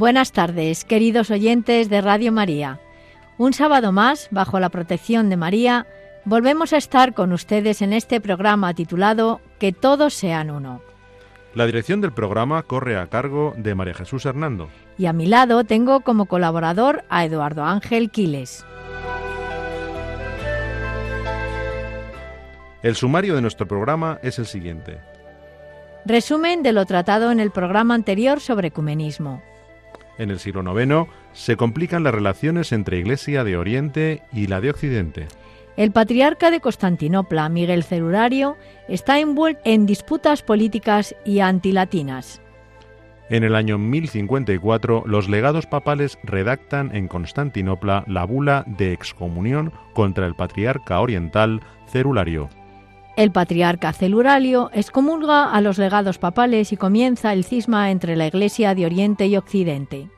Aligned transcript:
Buenas 0.00 0.32
tardes, 0.32 0.86
queridos 0.86 1.30
oyentes 1.30 1.90
de 1.90 2.00
Radio 2.00 2.32
María. 2.32 2.80
Un 3.36 3.52
sábado 3.52 3.92
más, 3.92 4.28
bajo 4.30 4.58
la 4.58 4.70
protección 4.70 5.28
de 5.28 5.36
María, 5.36 5.86
volvemos 6.24 6.72
a 6.72 6.78
estar 6.78 7.12
con 7.12 7.34
ustedes 7.34 7.82
en 7.82 7.92
este 7.92 8.18
programa 8.18 8.72
titulado 8.72 9.42
Que 9.58 9.74
todos 9.74 10.14
sean 10.14 10.50
uno. 10.50 10.80
La 11.54 11.66
dirección 11.66 12.00
del 12.00 12.12
programa 12.12 12.62
corre 12.62 12.96
a 12.96 13.08
cargo 13.08 13.52
de 13.58 13.74
María 13.74 13.92
Jesús 13.92 14.24
Hernando. 14.24 14.70
Y 14.96 15.04
a 15.04 15.12
mi 15.12 15.26
lado 15.26 15.64
tengo 15.64 16.00
como 16.00 16.24
colaborador 16.24 17.04
a 17.10 17.26
Eduardo 17.26 17.64
Ángel 17.64 18.10
Quiles. 18.10 18.64
El 22.82 22.96
sumario 22.96 23.34
de 23.34 23.42
nuestro 23.42 23.68
programa 23.68 24.18
es 24.22 24.38
el 24.38 24.46
siguiente. 24.46 24.98
Resumen 26.06 26.62
de 26.62 26.72
lo 26.72 26.86
tratado 26.86 27.30
en 27.32 27.38
el 27.38 27.50
programa 27.50 27.94
anterior 27.94 28.40
sobre 28.40 28.68
ecumenismo. 28.68 29.42
En 30.20 30.30
el 30.30 30.38
siglo 30.38 30.78
IX 30.78 31.08
se 31.32 31.56
complican 31.56 32.04
las 32.04 32.12
relaciones 32.12 32.72
entre 32.72 32.98
Iglesia 32.98 33.42
de 33.42 33.56
Oriente 33.56 34.22
y 34.34 34.48
la 34.48 34.60
de 34.60 34.68
Occidente. 34.68 35.28
El 35.78 35.92
patriarca 35.92 36.50
de 36.50 36.60
Constantinopla, 36.60 37.48
Miguel 37.48 37.82
Celulario, 37.84 38.58
está 38.86 39.18
envuelto 39.18 39.62
en 39.64 39.86
disputas 39.86 40.42
políticas 40.42 41.16
y 41.24 41.40
antilatinas. 41.40 42.42
En 43.30 43.44
el 43.44 43.54
año 43.54 43.78
1054, 43.78 45.04
los 45.06 45.30
legados 45.30 45.64
papales 45.64 46.18
redactan 46.22 46.94
en 46.94 47.08
Constantinopla 47.08 48.04
la 48.06 48.24
bula 48.24 48.64
de 48.66 48.92
excomunión 48.92 49.72
contra 49.94 50.26
el 50.26 50.34
patriarca 50.34 51.00
oriental 51.00 51.62
Celulario. 51.86 52.50
El 53.20 53.32
patriarca 53.32 53.92
Celulario 53.92 54.70
excomulga 54.72 55.52
a 55.52 55.60
los 55.60 55.76
legados 55.76 56.16
papales 56.16 56.72
y 56.72 56.78
comienza 56.78 57.34
el 57.34 57.44
cisma 57.44 57.90
entre 57.90 58.16
la 58.16 58.26
Iglesia 58.26 58.74
de 58.74 58.86
Oriente 58.86 59.26
y 59.26 59.36
Occidente. 59.36 60.08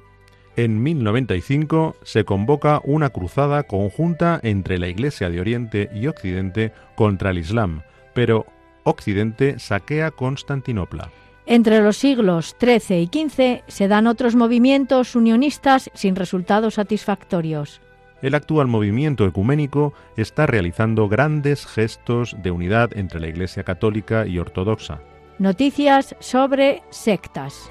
En 0.55 0.81
1095 0.85 1.97
se 2.05 2.25
convoca 2.25 2.81
una 2.85 3.11
cruzada 3.11 3.65
conjunta 3.65 4.39
entre 4.45 4.79
la 4.79 4.87
Iglesia 4.87 5.31
de 5.31 5.41
Oriente 5.41 5.91
y 5.93 6.07
Occidente 6.07 6.73
contra 6.95 7.31
el 7.31 7.39
Islam, 7.39 7.83
pero 8.15 8.47
Occidente 8.85 9.59
saquea 9.59 10.13
Constantinopla. 10.13 11.11
Entre 11.45 11.83
los 11.83 11.97
siglos 11.97 12.55
XIII 12.61 13.01
y 13.01 13.07
XV 13.07 13.65
se 13.67 13.89
dan 13.89 14.07
otros 14.07 14.37
movimientos 14.37 15.17
unionistas 15.17 15.91
sin 15.93 16.15
resultados 16.15 16.75
satisfactorios 16.75 17.81
el 18.23 18.35
actual 18.37 18.69
movimiento 18.69 19.27
ecuménico 19.27 19.93
está 20.17 20.47
realizando 20.47 21.09
grandes 21.09 21.67
gestos 21.67 22.37
de 22.43 22.51
unidad 22.53 22.97
entre 22.97 23.21
la 23.21 23.27
Iglesia 23.27 23.65
católica 23.65 24.27
y 24.27 24.39
ortodoxa. 24.39 25.01
Noticias 25.39 26.15
sobre 26.21 26.83
sectas. 26.91 27.71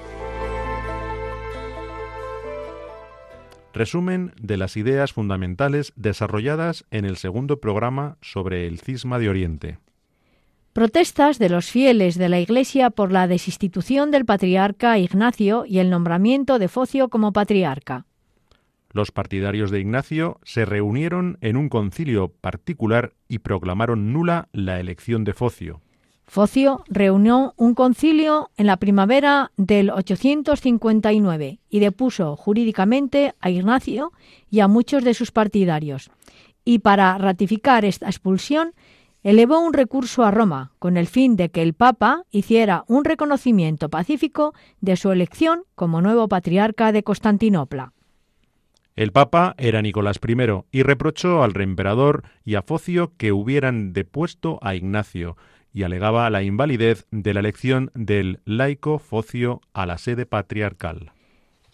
Resumen 3.72 4.32
de 4.38 4.58
las 4.58 4.76
ideas 4.76 5.14
fundamentales 5.14 5.94
desarrolladas 5.96 6.84
en 6.90 7.06
el 7.06 7.16
segundo 7.16 7.58
programa 7.58 8.18
sobre 8.20 8.66
el 8.66 8.78
cisma 8.80 9.18
de 9.18 9.30
Oriente. 9.30 9.78
Protestas 10.74 11.38
de 11.38 11.48
los 11.48 11.70
fieles 11.70 12.18
de 12.18 12.28
la 12.28 12.40
Iglesia 12.40 12.90
por 12.90 13.12
la 13.12 13.26
desinstitución 13.26 14.10
del 14.10 14.26
patriarca 14.26 14.98
Ignacio 14.98 15.64
y 15.66 15.78
el 15.78 15.88
nombramiento 15.88 16.58
de 16.58 16.68
Focio 16.68 17.08
como 17.08 17.32
patriarca. 17.32 18.04
Los 18.92 19.10
partidarios 19.10 19.70
de 19.70 19.80
Ignacio 19.80 20.38
se 20.42 20.64
reunieron 20.64 21.38
en 21.40 21.56
un 21.56 21.68
concilio 21.68 22.28
particular 22.28 23.14
y 23.26 23.38
proclamaron 23.38 24.12
nula 24.12 24.48
la 24.52 24.78
elección 24.80 25.24
de 25.24 25.32
Focio. 25.32 25.80
Focio 26.26 26.84
reunió 26.88 27.54
un 27.56 27.74
concilio 27.74 28.50
en 28.56 28.66
la 28.66 28.76
primavera 28.76 29.50
del 29.56 29.90
859 29.90 31.58
y 31.68 31.78
depuso 31.80 32.36
jurídicamente 32.36 33.34
a 33.40 33.50
Ignacio 33.50 34.12
y 34.50 34.60
a 34.60 34.68
muchos 34.68 35.04
de 35.04 35.14
sus 35.14 35.30
partidarios. 35.30 36.10
Y 36.64 36.78
para 36.78 37.18
ratificar 37.18 37.84
esta 37.84 38.06
expulsión, 38.06 38.72
elevó 39.22 39.60
un 39.60 39.72
recurso 39.72 40.24
a 40.24 40.30
Roma 40.30 40.72
con 40.78 40.96
el 40.96 41.06
fin 41.06 41.36
de 41.36 41.50
que 41.50 41.62
el 41.62 41.74
Papa 41.74 42.24
hiciera 42.30 42.84
un 42.88 43.04
reconocimiento 43.04 43.88
pacífico 43.88 44.54
de 44.80 44.96
su 44.96 45.12
elección 45.12 45.64
como 45.74 46.00
nuevo 46.00 46.28
patriarca 46.28 46.92
de 46.92 47.02
Constantinopla. 47.02 47.92
El 48.94 49.10
Papa 49.10 49.54
era 49.56 49.80
Nicolás 49.80 50.20
I 50.26 50.36
y 50.70 50.82
reprochó 50.82 51.42
al 51.42 51.54
reemperador 51.54 52.24
y 52.44 52.56
a 52.56 52.62
Focio 52.62 53.12
que 53.16 53.32
hubieran 53.32 53.94
depuesto 53.94 54.58
a 54.60 54.74
Ignacio 54.74 55.36
y 55.72 55.84
alegaba 55.84 56.28
la 56.28 56.42
invalidez 56.42 57.06
de 57.10 57.32
la 57.32 57.40
elección 57.40 57.90
del 57.94 58.40
laico 58.44 58.98
Focio 58.98 59.62
a 59.72 59.86
la 59.86 59.96
sede 59.96 60.26
patriarcal. 60.26 61.12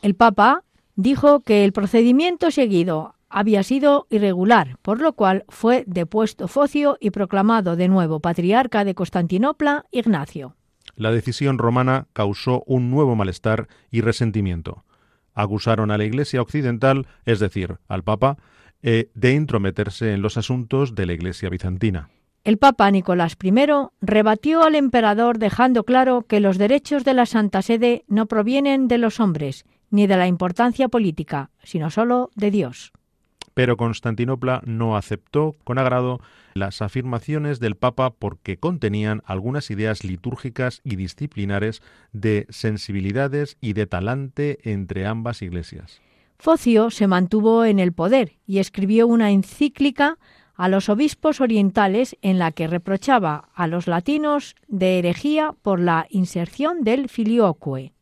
El 0.00 0.14
Papa 0.14 0.62
dijo 0.94 1.40
que 1.40 1.64
el 1.64 1.72
procedimiento 1.72 2.52
seguido 2.52 3.16
había 3.28 3.64
sido 3.64 4.06
irregular, 4.10 4.76
por 4.82 5.00
lo 5.00 5.12
cual 5.14 5.44
fue 5.48 5.82
depuesto 5.88 6.46
Focio 6.46 6.98
y 7.00 7.10
proclamado 7.10 7.74
de 7.74 7.88
nuevo 7.88 8.20
patriarca 8.20 8.84
de 8.84 8.94
Constantinopla 8.94 9.86
Ignacio. 9.90 10.54
La 10.94 11.10
decisión 11.10 11.58
romana 11.58 12.06
causó 12.12 12.62
un 12.66 12.90
nuevo 12.92 13.16
malestar 13.16 13.66
y 13.90 14.02
resentimiento 14.02 14.84
acusaron 15.38 15.90
a 15.90 15.98
la 15.98 16.04
Iglesia 16.04 16.42
occidental, 16.42 17.06
es 17.24 17.38
decir, 17.38 17.76
al 17.88 18.02
Papa, 18.02 18.36
eh, 18.82 19.10
de 19.14 19.32
intrometerse 19.32 20.12
en 20.12 20.20
los 20.20 20.36
asuntos 20.36 20.94
de 20.94 21.06
la 21.06 21.12
Iglesia 21.12 21.48
bizantina. 21.48 22.10
El 22.44 22.58
Papa 22.58 22.90
Nicolás 22.90 23.36
I 23.42 23.52
rebatió 24.00 24.62
al 24.62 24.74
emperador 24.74 25.38
dejando 25.38 25.84
claro 25.84 26.22
que 26.22 26.40
los 26.40 26.58
derechos 26.58 27.04
de 27.04 27.14
la 27.14 27.26
Santa 27.26 27.62
Sede 27.62 28.04
no 28.08 28.26
provienen 28.26 28.88
de 28.88 28.98
los 28.98 29.20
hombres 29.20 29.64
ni 29.90 30.06
de 30.06 30.16
la 30.16 30.26
importancia 30.26 30.88
política, 30.88 31.50
sino 31.62 31.90
solo 31.90 32.30
de 32.34 32.50
Dios 32.50 32.92
pero 33.58 33.76
Constantinopla 33.76 34.62
no 34.66 34.96
aceptó 34.96 35.56
con 35.64 35.78
agrado 35.78 36.20
las 36.54 36.80
afirmaciones 36.80 37.58
del 37.58 37.74
Papa 37.74 38.10
porque 38.16 38.56
contenían 38.56 39.20
algunas 39.26 39.72
ideas 39.72 40.04
litúrgicas 40.04 40.80
y 40.84 40.94
disciplinares 40.94 41.82
de 42.12 42.46
sensibilidades 42.50 43.56
y 43.60 43.72
de 43.72 43.88
talante 43.88 44.60
entre 44.62 45.08
ambas 45.08 45.42
iglesias. 45.42 46.00
Focio 46.38 46.90
se 46.90 47.08
mantuvo 47.08 47.64
en 47.64 47.80
el 47.80 47.92
poder 47.92 48.36
y 48.46 48.60
escribió 48.60 49.08
una 49.08 49.32
encíclica 49.32 50.18
a 50.54 50.68
los 50.68 50.88
obispos 50.88 51.40
orientales 51.40 52.16
en 52.22 52.38
la 52.38 52.52
que 52.52 52.68
reprochaba 52.68 53.48
a 53.56 53.66
los 53.66 53.88
latinos 53.88 54.54
de 54.68 55.00
herejía 55.00 55.52
por 55.62 55.80
la 55.80 56.06
inserción 56.10 56.84
del 56.84 57.08
filioque. 57.08 57.92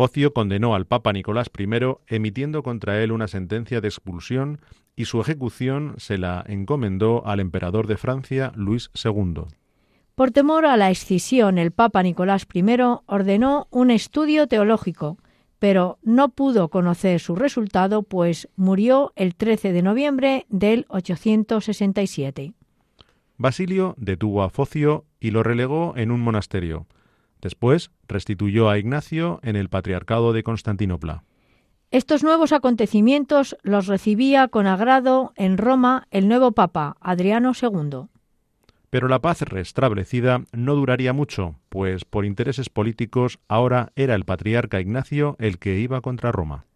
Focio 0.00 0.32
condenó 0.32 0.74
al 0.74 0.86
Papa 0.86 1.12
Nicolás 1.12 1.50
I 1.58 1.66
emitiendo 2.06 2.62
contra 2.62 3.02
él 3.02 3.12
una 3.12 3.28
sentencia 3.28 3.82
de 3.82 3.88
expulsión 3.88 4.58
y 4.96 5.04
su 5.04 5.20
ejecución 5.20 5.92
se 5.98 6.16
la 6.16 6.42
encomendó 6.48 7.26
al 7.26 7.38
emperador 7.38 7.86
de 7.86 7.98
Francia, 7.98 8.50
Luis 8.56 8.90
II. 9.04 9.42
Por 10.14 10.30
temor 10.30 10.64
a 10.64 10.78
la 10.78 10.90
escisión, 10.90 11.58
el 11.58 11.72
Papa 11.72 12.02
Nicolás 12.02 12.46
I 12.50 12.64
ordenó 13.04 13.68
un 13.68 13.90
estudio 13.90 14.46
teológico, 14.46 15.18
pero 15.58 15.98
no 16.02 16.30
pudo 16.30 16.70
conocer 16.70 17.20
su 17.20 17.36
resultado, 17.36 18.02
pues 18.02 18.48
murió 18.56 19.12
el 19.16 19.34
13 19.34 19.74
de 19.74 19.82
noviembre 19.82 20.46
del 20.48 20.86
867. 20.88 22.54
Basilio 23.36 23.94
detuvo 23.98 24.44
a 24.44 24.48
Focio 24.48 25.04
y 25.20 25.30
lo 25.30 25.42
relegó 25.42 25.92
en 25.98 26.10
un 26.10 26.22
monasterio. 26.22 26.86
Después 27.40 27.90
restituyó 28.08 28.68
a 28.68 28.78
Ignacio 28.78 29.40
en 29.42 29.56
el 29.56 29.68
Patriarcado 29.68 30.32
de 30.32 30.42
Constantinopla. 30.42 31.24
Estos 31.90 32.22
nuevos 32.22 32.52
acontecimientos 32.52 33.56
los 33.62 33.86
recibía 33.86 34.46
con 34.48 34.66
agrado 34.66 35.32
en 35.34 35.58
Roma 35.58 36.06
el 36.10 36.28
nuevo 36.28 36.52
Papa, 36.52 36.96
Adriano 37.00 37.52
II. 37.60 38.08
Pero 38.90 39.08
la 39.08 39.20
paz 39.20 39.42
restablecida 39.42 40.44
no 40.52 40.74
duraría 40.74 41.12
mucho, 41.12 41.56
pues 41.68 42.04
por 42.04 42.24
intereses 42.24 42.68
políticos 42.68 43.38
ahora 43.48 43.92
era 43.96 44.14
el 44.14 44.24
patriarca 44.24 44.80
Ignacio 44.80 45.36
el 45.38 45.58
que 45.58 45.78
iba 45.78 46.00
contra 46.00 46.32
Roma. 46.32 46.66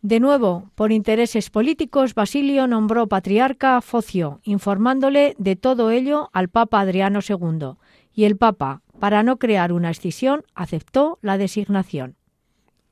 De 0.00 0.20
nuevo, 0.20 0.70
por 0.76 0.92
intereses 0.92 1.50
políticos, 1.50 2.14
Basilio 2.14 2.68
nombró 2.68 3.08
patriarca 3.08 3.76
a 3.76 3.80
Focio, 3.80 4.40
informándole 4.44 5.34
de 5.38 5.56
todo 5.56 5.90
ello 5.90 6.30
al 6.32 6.48
Papa 6.48 6.80
Adriano 6.80 7.18
II, 7.26 7.72
y 8.14 8.24
el 8.24 8.36
Papa, 8.36 8.82
para 8.98 9.22
no 9.22 9.38
crear 9.38 9.72
una 9.72 9.90
escisión, 9.90 10.44
aceptó 10.54 11.18
la 11.22 11.38
designación. 11.38 12.16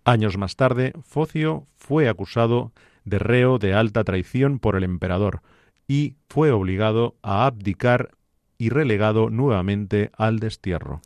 Años 0.05 0.39
más 0.39 0.57
tarde, 0.57 0.93
Focio 1.03 1.67
fue 1.77 2.09
acusado 2.09 2.73
de 3.05 3.19
reo 3.19 3.59
de 3.59 3.75
alta 3.75 4.05
traición 4.05 4.59
por 4.59 4.77
el 4.77 4.85
emperador 4.85 5.43
y 5.89 6.15
fue 6.29 6.51
obligado 6.51 7.17
a 7.23 7.47
abdicar 7.47 8.11
y 8.59 8.69
relegado 8.71 9.31
nuevamente 9.31 10.11
al 10.17 10.39
destierro. 10.39 11.01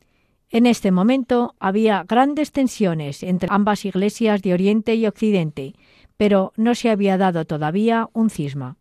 En 0.50 0.66
este 0.66 0.90
momento 0.90 1.54
había 1.60 2.04
grandes 2.06 2.52
tensiones 2.52 3.22
entre 3.22 3.48
ambas 3.52 3.84
iglesias 3.84 4.42
de 4.42 4.52
Oriente 4.52 4.94
y 4.96 5.06
Occidente, 5.06 5.74
pero 6.16 6.52
no 6.56 6.74
se 6.74 6.90
había 6.90 7.16
dado 7.16 7.44
todavía 7.44 8.08
un 8.12 8.30
cisma. 8.30 8.76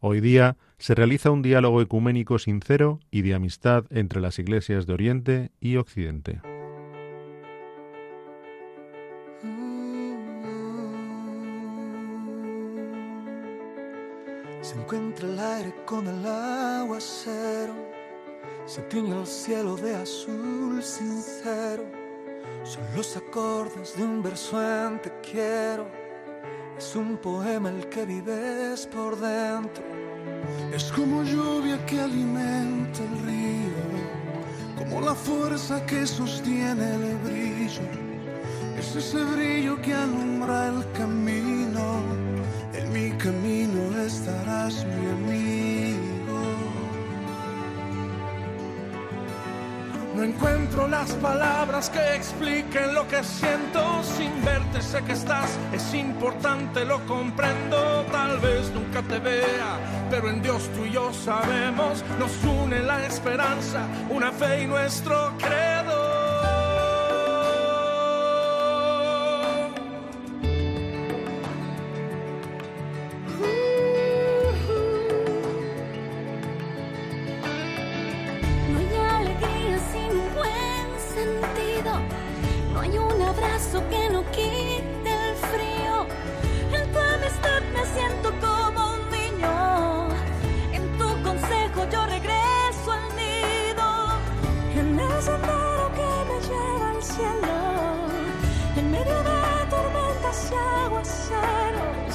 Hoy 0.00 0.20
día 0.20 0.56
se 0.84 0.94
realiza 0.94 1.30
un 1.30 1.40
diálogo 1.40 1.80
ecuménico 1.80 2.38
sincero 2.38 3.00
y 3.10 3.22
de 3.22 3.32
amistad 3.32 3.86
entre 3.88 4.20
las 4.20 4.38
iglesias 4.38 4.86
de 4.86 4.92
Oriente 4.92 5.50
y 5.58 5.76
Occidente. 5.76 6.42
Se 14.60 14.78
encuentra 14.78 15.26
el 15.26 15.38
aire 15.38 15.74
con 15.86 16.06
el 16.06 16.26
aguacero, 16.26 17.74
se 18.66 18.82
tiñe 18.82 19.18
el 19.18 19.26
cielo 19.26 19.76
de 19.76 19.94
azul 19.94 20.82
sincero. 20.82 21.84
Son 22.62 22.84
los 22.94 23.16
acordes 23.16 23.96
de 23.96 24.02
un 24.02 24.22
verso 24.22 24.60
en 24.60 25.00
te 25.00 25.10
quiero. 25.22 25.88
Es 26.76 26.94
un 26.94 27.16
poema 27.16 27.70
el 27.70 27.88
que 27.88 28.04
vives 28.04 28.86
por 28.86 29.18
dentro. 29.18 30.03
Es 30.72 30.84
como 30.92 31.22
lluvia 31.22 31.84
que 31.86 32.00
alimenta 32.00 33.00
el 33.02 33.26
río, 33.26 33.84
como 34.78 35.00
la 35.00 35.14
fuerza 35.14 35.84
que 35.86 36.06
sostiene 36.06 36.94
el 36.94 37.16
brillo. 37.18 37.82
Es 38.78 38.96
ese 38.96 39.22
brillo 39.24 39.80
que 39.80 39.94
alumbra 39.94 40.68
el 40.68 40.90
camino. 40.92 42.02
En 42.72 42.92
mi 42.92 43.10
camino 43.12 43.98
estarás 44.00 44.84
mi 44.84 45.06
amigo. 45.10 46.04
No 50.16 50.22
encuentro 50.22 50.86
las 50.86 51.10
palabras 51.14 51.90
que 51.90 52.14
expliquen 52.14 52.94
lo 52.94 53.06
que 53.08 53.22
siento. 53.24 54.02
Sin 54.16 54.44
verte 54.44 54.80
sé 54.80 55.02
que 55.02 55.12
estás, 55.12 55.50
es 55.72 55.92
importante, 55.92 56.84
lo 56.84 57.04
comprendo. 57.06 58.04
Tal 58.12 58.38
vez 58.38 58.70
nunca 58.72 59.02
te 59.02 59.18
vea, 59.18 59.76
pero 60.10 60.28
en 60.28 60.42
Dios 60.42 60.68
tú 60.74 60.84
y 60.84 60.92
yo 60.92 61.12
sabemos. 61.12 62.04
Nos 62.18 62.32
une 62.44 62.82
la 62.82 63.06
esperanza, 63.06 63.86
una 64.10 64.32
fe 64.32 64.62
y 64.62 64.66
nuestro 64.66 65.32
credo. 65.38 65.53
Y 101.04 101.34
aguaceros. 101.34 102.14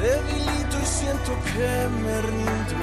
Debilito 0.00 0.76
y 0.82 0.86
siento 0.86 1.32
que 1.48 1.70
me 2.02 2.16
rindo. 2.22 2.76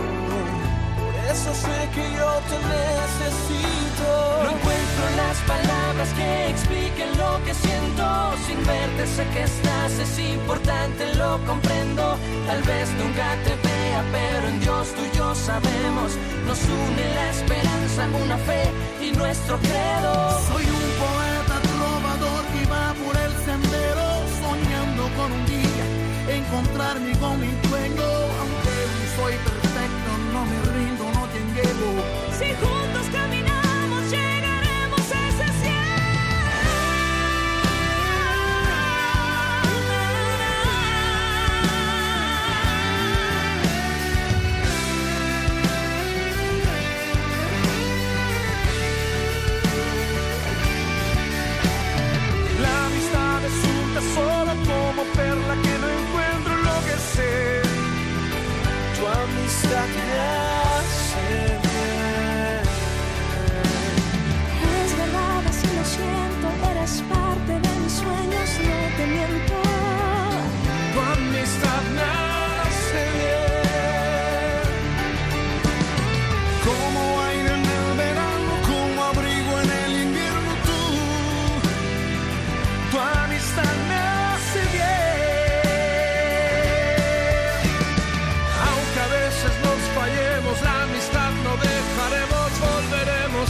Por 1.00 1.16
eso 1.32 1.54
sé 1.54 1.78
que 1.94 2.06
yo 2.18 2.32
te 2.50 2.58
necesito. 2.76 4.08
No 4.44 4.50
encuentro 4.58 5.04
las 5.18 5.38
palabras 5.54 6.10
que 6.18 6.50
expliquen 6.50 7.18
lo 7.18 7.44
que 7.46 7.54
siento. 7.54 8.06
Sin 8.46 8.58
verte 8.66 9.08
sé 9.08 9.24
que 9.34 9.44
estás, 9.44 9.92
es 9.94 10.20
importante, 10.20 11.16
lo 11.16 11.40
comprendo. 11.46 12.18
Tal 12.48 12.62
vez 12.64 12.90
nunca 13.02 13.28
te 13.46 13.56
vea, 13.68 14.04
pero 14.12 14.48
en 14.50 14.60
Dios 14.60 14.88
tú 14.96 15.02
y 15.06 15.18
yo 15.18 15.34
sabemos. 15.36 16.12
Nos 16.46 16.60
une 16.64 17.06
la 17.16 17.30
esperanza, 17.32 18.08
una 18.24 18.38
fe 18.38 18.64
y 19.02 19.12
nuestro 19.14 19.58
credo. 19.60 20.14
Soy 20.52 20.66
un 20.66 20.85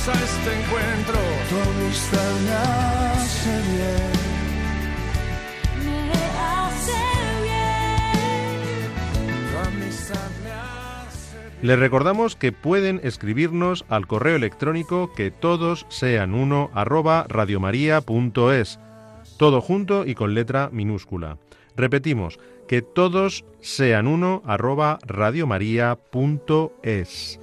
a 0.07 0.13
este 0.13 0.53
encuentro. 0.53 1.17
Tu 1.49 1.57
amistad 1.57 2.39
me 2.45 2.51
hace 2.51 3.61
bien. 3.71 4.11
Me 6.11 6.25
hace 6.37 6.91
bien. 7.43 8.91
Tu 9.51 9.57
amistad 9.67 10.29
me 10.43 10.51
hace 10.51 11.39
bien. 11.39 11.57
Les 11.61 11.79
recordamos 11.79 12.35
que 12.35 12.51
pueden 12.51 12.99
escribirnos 13.03 13.83
al 13.89 14.05
correo 14.05 14.35
electrónico 14.35 15.11
que 15.13 15.31
todos 15.31 15.87
sean 15.89 16.35
uno 16.35 16.69
arroba 16.73 17.25
radiomaria.es, 17.27 18.79
todo 19.37 19.61
junto 19.61 20.05
y 20.05 20.13
con 20.13 20.35
letra 20.35 20.69
minúscula. 20.71 21.39
Repetimos, 21.75 22.37
que 22.67 22.83
todos 22.83 23.43
sean 23.59 24.05
uno 24.07 24.43
arroba 24.45 24.99
radiomaria.es. 25.05 27.39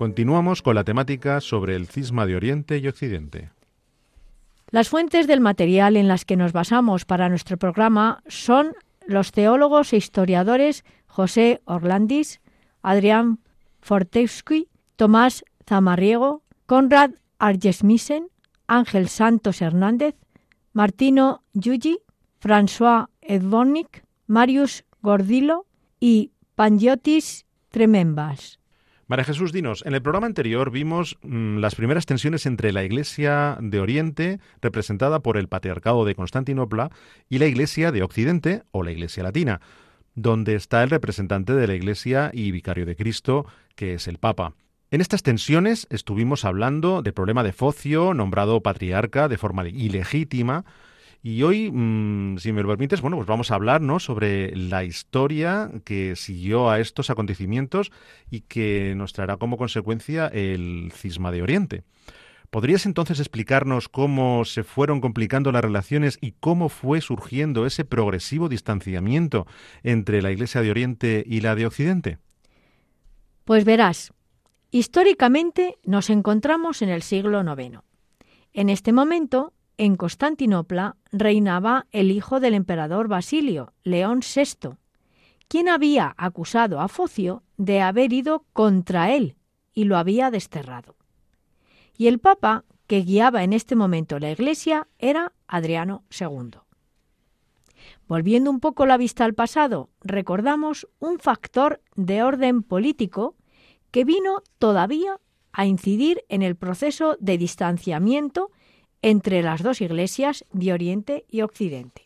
Continuamos 0.00 0.62
con 0.62 0.76
la 0.76 0.84
temática 0.84 1.42
sobre 1.42 1.76
el 1.76 1.86
cisma 1.86 2.24
de 2.24 2.34
Oriente 2.34 2.78
y 2.78 2.88
Occidente. 2.88 3.50
Las 4.70 4.88
fuentes 4.88 5.26
del 5.26 5.42
material 5.42 5.94
en 5.94 6.08
las 6.08 6.24
que 6.24 6.38
nos 6.38 6.54
basamos 6.54 7.04
para 7.04 7.28
nuestro 7.28 7.58
programa 7.58 8.22
son 8.26 8.72
los 9.06 9.30
teólogos 9.30 9.92
e 9.92 9.98
historiadores 9.98 10.86
José 11.06 11.60
Orlandis, 11.66 12.40
Adrián 12.80 13.40
Fortewski, 13.82 14.68
Tomás 14.96 15.44
Zamarriego, 15.68 16.44
Conrad 16.64 17.10
Argesmissen, 17.38 18.28
Ángel 18.68 19.06
Santos 19.06 19.60
Hernández, 19.60 20.14
Martino 20.72 21.42
Yugi, 21.52 21.98
François 22.40 23.10
Edvornik, 23.20 24.02
Marius 24.26 24.86
Gordilo 25.02 25.66
y 26.00 26.32
Pangiotis 26.54 27.44
Tremembas. 27.68 28.59
María 29.10 29.24
Jesús, 29.24 29.50
dinos, 29.50 29.82
en 29.84 29.94
el 29.94 30.02
programa 30.02 30.28
anterior 30.28 30.70
vimos 30.70 31.18
mm, 31.22 31.56
las 31.56 31.74
primeras 31.74 32.06
tensiones 32.06 32.46
entre 32.46 32.70
la 32.70 32.84
Iglesia 32.84 33.58
de 33.60 33.80
Oriente, 33.80 34.38
representada 34.62 35.18
por 35.18 35.36
el 35.36 35.48
Patriarcado 35.48 36.04
de 36.04 36.14
Constantinopla, 36.14 36.92
y 37.28 37.38
la 37.38 37.46
Iglesia 37.46 37.90
de 37.90 38.04
Occidente, 38.04 38.62
o 38.70 38.84
la 38.84 38.92
Iglesia 38.92 39.24
Latina, 39.24 39.60
donde 40.14 40.54
está 40.54 40.84
el 40.84 40.90
representante 40.90 41.54
de 41.54 41.66
la 41.66 41.74
Iglesia 41.74 42.30
y 42.32 42.52
vicario 42.52 42.86
de 42.86 42.94
Cristo, 42.94 43.46
que 43.74 43.94
es 43.94 44.06
el 44.06 44.18
Papa. 44.18 44.54
En 44.92 45.00
estas 45.00 45.24
tensiones 45.24 45.88
estuvimos 45.90 46.44
hablando 46.44 47.02
del 47.02 47.12
problema 47.12 47.42
de 47.42 47.52
Focio, 47.52 48.14
nombrado 48.14 48.60
patriarca 48.60 49.26
de 49.26 49.38
forma 49.38 49.66
ilegítima, 49.66 50.64
y 51.22 51.42
hoy, 51.42 51.70
mm, 51.70 52.38
si 52.38 52.52
me 52.52 52.62
lo 52.62 52.68
permites, 52.68 53.02
bueno, 53.02 53.16
pues 53.16 53.26
vamos 53.26 53.50
a 53.50 53.54
hablar 53.54 53.82
¿no? 53.82 54.00
sobre 54.00 54.56
la 54.56 54.84
historia 54.84 55.70
que 55.84 56.16
siguió 56.16 56.70
a 56.70 56.80
estos 56.80 57.10
acontecimientos 57.10 57.92
y 58.30 58.40
que 58.42 58.94
nos 58.96 59.12
traerá 59.12 59.36
como 59.36 59.58
consecuencia 59.58 60.28
el 60.28 60.92
cisma 60.94 61.30
de 61.30 61.42
Oriente. 61.42 61.84
¿Podrías 62.48 62.84
entonces 62.86 63.20
explicarnos 63.20 63.88
cómo 63.88 64.44
se 64.44 64.64
fueron 64.64 65.00
complicando 65.00 65.52
las 65.52 65.62
relaciones 65.62 66.18
y 66.20 66.32
cómo 66.40 66.68
fue 66.68 67.00
surgiendo 67.00 67.64
ese 67.64 67.84
progresivo 67.84 68.48
distanciamiento 68.48 69.46
entre 69.84 70.20
la 70.20 70.32
Iglesia 70.32 70.62
de 70.62 70.70
Oriente 70.70 71.22
y 71.26 71.42
la 71.42 71.54
de 71.54 71.66
Occidente? 71.66 72.18
Pues 73.44 73.64
verás, 73.64 74.12
históricamente 74.70 75.78
nos 75.84 76.10
encontramos 76.10 76.82
en 76.82 76.88
el 76.88 77.02
siglo 77.02 77.40
IX. 77.40 77.80
En 78.52 78.68
este 78.68 78.92
momento, 78.92 79.52
en 79.80 79.96
Constantinopla 79.96 80.96
reinaba 81.10 81.86
el 81.90 82.10
hijo 82.10 82.38
del 82.38 82.52
emperador 82.52 83.08
Basilio, 83.08 83.72
León 83.82 84.20
VI, 84.20 84.76
quien 85.48 85.70
había 85.70 86.14
acusado 86.18 86.80
a 86.80 86.88
Focio 86.88 87.44
de 87.56 87.80
haber 87.80 88.12
ido 88.12 88.44
contra 88.52 89.10
él 89.10 89.36
y 89.72 89.84
lo 89.84 89.96
había 89.96 90.30
desterrado. 90.30 90.96
Y 91.96 92.08
el 92.08 92.18
papa 92.18 92.66
que 92.86 93.00
guiaba 93.00 93.42
en 93.42 93.54
este 93.54 93.74
momento 93.74 94.18
la 94.18 94.30
Iglesia 94.30 94.86
era 94.98 95.32
Adriano 95.48 96.04
II. 96.10 96.58
Volviendo 98.06 98.50
un 98.50 98.60
poco 98.60 98.84
la 98.84 98.98
vista 98.98 99.24
al 99.24 99.32
pasado, 99.32 99.88
recordamos 100.02 100.88
un 100.98 101.18
factor 101.20 101.80
de 101.96 102.22
orden 102.22 102.62
político 102.62 103.34
que 103.90 104.04
vino 104.04 104.42
todavía 104.58 105.20
a 105.52 105.64
incidir 105.64 106.22
en 106.28 106.42
el 106.42 106.54
proceso 106.54 107.16
de 107.18 107.38
distanciamiento 107.38 108.50
entre 109.02 109.42
las 109.42 109.62
dos 109.62 109.80
iglesias 109.80 110.44
de 110.52 110.72
Oriente 110.72 111.24
y 111.28 111.42
Occidente. 111.42 112.04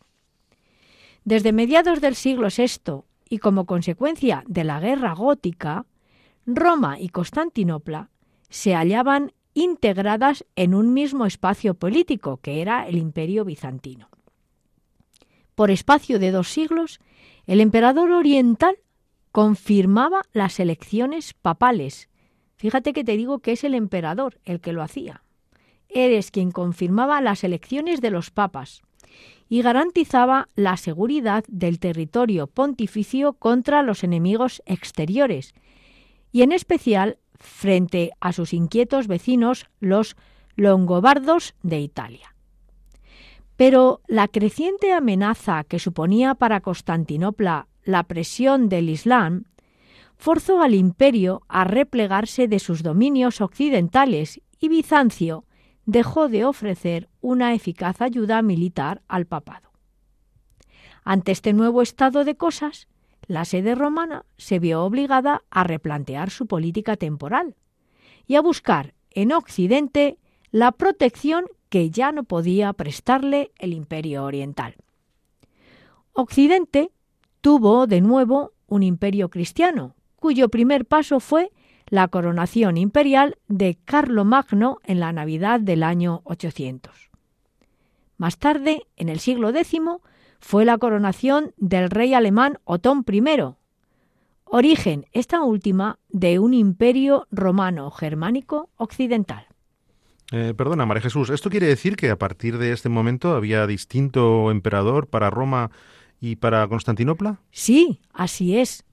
Desde 1.23 1.53
mediados 1.53 2.01
del 2.01 2.15
siglo 2.15 2.47
VI 2.55 3.03
y 3.29 3.39
como 3.39 3.65
consecuencia 3.65 4.43
de 4.47 4.63
la 4.63 4.79
guerra 4.79 5.13
gótica, 5.13 5.85
Roma 6.45 6.99
y 6.99 7.09
Constantinopla 7.09 8.09
se 8.49 8.75
hallaban 8.75 9.33
integradas 9.53 10.45
en 10.55 10.75
un 10.75 10.93
mismo 10.93 11.25
espacio 11.25 11.73
político, 11.73 12.37
que 12.37 12.61
era 12.61 12.87
el 12.87 12.97
imperio 12.97 13.45
bizantino. 13.45 14.09
Por 15.55 15.71
espacio 15.71 16.19
de 16.19 16.31
dos 16.31 16.49
siglos, 16.49 16.99
el 17.47 17.61
emperador 17.61 18.11
oriental 18.11 18.77
confirmaba 19.31 20.21
las 20.33 20.59
elecciones 20.59 21.33
papales. 21.33 22.09
Fíjate 22.57 22.93
que 22.93 23.03
te 23.03 23.17
digo 23.17 23.39
que 23.39 23.53
es 23.53 23.63
el 23.63 23.73
emperador 23.73 24.39
el 24.43 24.59
que 24.59 24.73
lo 24.73 24.83
hacía 24.83 25.24
eres 25.95 26.29
quien 26.29 26.51
confirmaba 26.51 27.21
las 27.21 27.43
elecciones 27.43 28.01
de 28.01 28.11
los 28.11 28.29
papas 28.29 28.83
y 29.47 29.61
garantizaba 29.61 30.49
la 30.55 30.77
seguridad 30.77 31.43
del 31.47 31.79
territorio 31.79 32.47
pontificio 32.47 33.33
contra 33.33 33.81
los 33.81 34.03
enemigos 34.03 34.61
exteriores, 34.65 35.55
y 36.31 36.41
en 36.41 36.51
especial 36.51 37.17
frente 37.39 38.11
a 38.19 38.33
sus 38.33 38.53
inquietos 38.53 39.07
vecinos, 39.07 39.67
los 39.79 40.15
longobardos 40.55 41.55
de 41.63 41.79
Italia. 41.79 42.35
Pero 43.55 44.01
la 44.07 44.27
creciente 44.27 44.91
amenaza 44.91 45.63
que 45.63 45.79
suponía 45.79 46.35
para 46.35 46.59
Constantinopla 46.59 47.67
la 47.83 48.03
presión 48.03 48.67
del 48.67 48.89
Islam 48.89 49.45
forzó 50.17 50.61
al 50.61 50.73
imperio 50.73 51.43
a 51.47 51.63
replegarse 51.63 52.47
de 52.47 52.59
sus 52.59 52.83
dominios 52.83 53.39
occidentales 53.41 54.41
y 54.59 54.69
Bizancio 54.69 55.45
dejó 55.85 56.29
de 56.29 56.45
ofrecer 56.45 57.09
una 57.21 57.53
eficaz 57.53 58.01
ayuda 58.01 58.41
militar 58.41 59.01
al 59.07 59.25
papado. 59.25 59.71
Ante 61.03 61.31
este 61.31 61.53
nuevo 61.53 61.81
estado 61.81 62.23
de 62.23 62.35
cosas, 62.35 62.87
la 63.27 63.45
sede 63.45 63.75
romana 63.75 64.25
se 64.37 64.59
vio 64.59 64.83
obligada 64.83 65.43
a 65.49 65.63
replantear 65.63 66.29
su 66.29 66.47
política 66.47 66.95
temporal 66.95 67.55
y 68.27 68.35
a 68.35 68.41
buscar 68.41 68.93
en 69.11 69.31
Occidente 69.31 70.17
la 70.51 70.71
protección 70.71 71.45
que 71.69 71.89
ya 71.89 72.11
no 72.11 72.23
podía 72.23 72.71
prestarle 72.73 73.51
el 73.57 73.73
imperio 73.73 74.23
oriental. 74.23 74.75
Occidente 76.13 76.91
tuvo 77.41 77.87
de 77.87 78.01
nuevo 78.01 78.53
un 78.67 78.83
imperio 78.83 79.29
cristiano, 79.29 79.95
cuyo 80.15 80.49
primer 80.49 80.85
paso 80.85 81.19
fue 81.19 81.51
la 81.87 82.07
coronación 82.07 82.77
imperial 82.77 83.37
de 83.47 83.77
Carlomagno 83.85 84.79
en 84.83 84.99
la 84.99 85.13
Navidad 85.13 85.59
del 85.59 85.83
año 85.83 86.21
800. 86.23 87.11
Más 88.17 88.37
tarde, 88.37 88.87
en 88.95 89.09
el 89.09 89.19
siglo 89.19 89.49
X, 89.49 89.79
fue 90.39 90.65
la 90.65 90.77
coronación 90.77 91.53
del 91.57 91.89
rey 91.89 92.13
alemán 92.13 92.59
Otón 92.63 93.05
I, 93.07 93.21
origen 94.45 95.05
esta 95.11 95.43
última 95.43 95.99
de 96.09 96.39
un 96.39 96.53
imperio 96.53 97.27
romano 97.31 97.91
germánico 97.91 98.69
occidental. 98.77 99.47
Eh, 100.31 100.53
perdona, 100.55 100.85
María 100.85 101.01
Jesús, 101.01 101.29
¿esto 101.29 101.49
quiere 101.49 101.67
decir 101.67 101.95
que 101.95 102.09
a 102.09 102.17
partir 102.17 102.57
de 102.57 102.71
este 102.71 102.89
momento 102.89 103.35
había 103.35 103.67
distinto 103.67 104.49
emperador 104.49 105.07
para 105.07 105.29
Roma 105.29 105.71
y 106.19 106.37
para 106.37 106.67
Constantinopla? 106.67 107.41
Sí, 107.51 108.01
así 108.11 108.57
es. 108.57 108.85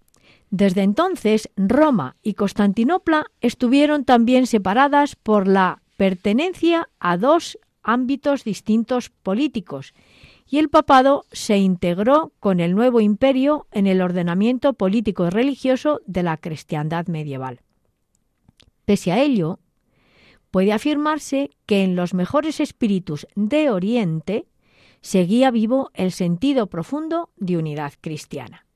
Desde 0.53 0.83
entonces, 0.83 1.49
Roma 1.57 2.17
y 2.23 2.35
Constantinopla 2.35 3.25
estuvieron 3.41 4.05
también 4.05 4.47
separadas 4.47 5.17
por 5.17 5.49
la 5.49 5.81
pertenencia 5.97 6.91
a 7.01 7.17
dos 7.17 7.59
ámbitos 7.83 8.45
distintos 8.45 9.09
políticos, 9.09 9.95
y 10.47 10.59
el 10.59 10.69
papado 10.69 11.25
se 11.33 11.57
integró 11.57 12.35
con 12.39 12.61
el 12.61 12.75
nuevo 12.75 13.01
imperio 13.01 13.67
en 13.73 13.87
el 13.87 14.03
ordenamiento 14.03 14.75
político 14.75 15.27
y 15.27 15.31
religioso 15.31 16.03
de 16.05 16.23
la 16.23 16.37
cristiandad 16.37 17.07
medieval. 17.07 17.61
Pese 18.85 19.11
a 19.11 19.23
ello, 19.23 19.59
puede 20.51 20.75
afirmarse 20.75 21.49
que 21.65 21.83
en 21.83 21.97
los 21.97 22.13
mejores 22.13 22.61
espíritus 22.61 23.27
de 23.37 23.71
Oriente 23.71 24.45
seguía 25.01 25.51
vivo 25.51 25.91
el 25.95 26.13
sentido 26.13 26.67
profundo 26.67 27.31
de 27.37 27.57
unidad 27.57 27.95
cristiana. 28.03 28.67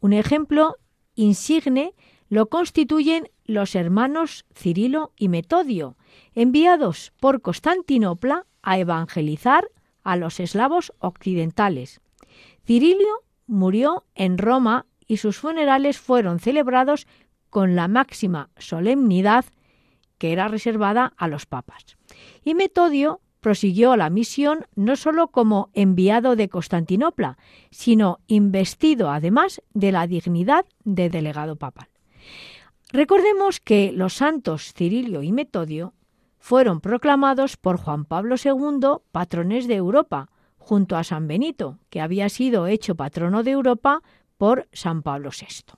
Un 0.00 0.12
ejemplo 0.12 0.76
insigne 1.14 1.94
lo 2.28 2.46
constituyen 2.48 3.30
los 3.44 3.74
hermanos 3.74 4.44
Cirilo 4.54 5.12
y 5.16 5.28
Metodio, 5.28 5.96
enviados 6.34 7.12
por 7.18 7.40
Constantinopla 7.40 8.46
a 8.62 8.78
evangelizar 8.78 9.70
a 10.02 10.16
los 10.16 10.40
eslavos 10.40 10.92
occidentales. 10.98 12.00
Cirilio 12.64 13.24
murió 13.46 14.04
en 14.14 14.38
Roma 14.38 14.86
y 15.06 15.16
sus 15.16 15.38
funerales 15.38 15.98
fueron 15.98 16.38
celebrados 16.38 17.06
con 17.50 17.74
la 17.74 17.88
máxima 17.88 18.50
solemnidad 18.58 19.46
que 20.18 20.32
era 20.32 20.48
reservada 20.48 21.14
a 21.16 21.28
los 21.28 21.46
papas. 21.46 21.96
Y 22.44 22.54
Metodio 22.54 23.20
prosiguió 23.48 23.96
la 23.96 24.10
misión 24.10 24.66
no 24.76 24.94
sólo 24.94 25.28
como 25.28 25.70
enviado 25.72 26.36
de 26.36 26.50
Constantinopla, 26.50 27.38
sino 27.70 28.18
investido 28.26 29.10
además 29.10 29.62
de 29.72 29.90
la 29.90 30.06
dignidad 30.06 30.66
de 30.84 31.08
delegado 31.08 31.56
papal. 31.56 31.88
Recordemos 32.92 33.58
que 33.58 33.90
los 33.90 34.12
santos 34.12 34.74
Cirilio 34.74 35.22
y 35.22 35.32
Metodio 35.32 35.94
fueron 36.38 36.82
proclamados 36.82 37.56
por 37.56 37.78
Juan 37.78 38.04
Pablo 38.04 38.34
II 38.36 38.98
patrones 39.12 39.66
de 39.66 39.76
Europa, 39.76 40.28
junto 40.58 40.98
a 40.98 41.02
San 41.02 41.26
Benito, 41.26 41.78
que 41.88 42.02
había 42.02 42.28
sido 42.28 42.66
hecho 42.66 42.96
patrono 42.96 43.42
de 43.44 43.52
Europa 43.52 44.02
por 44.36 44.68
San 44.74 45.00
Pablo 45.00 45.30
VI. 45.30 45.72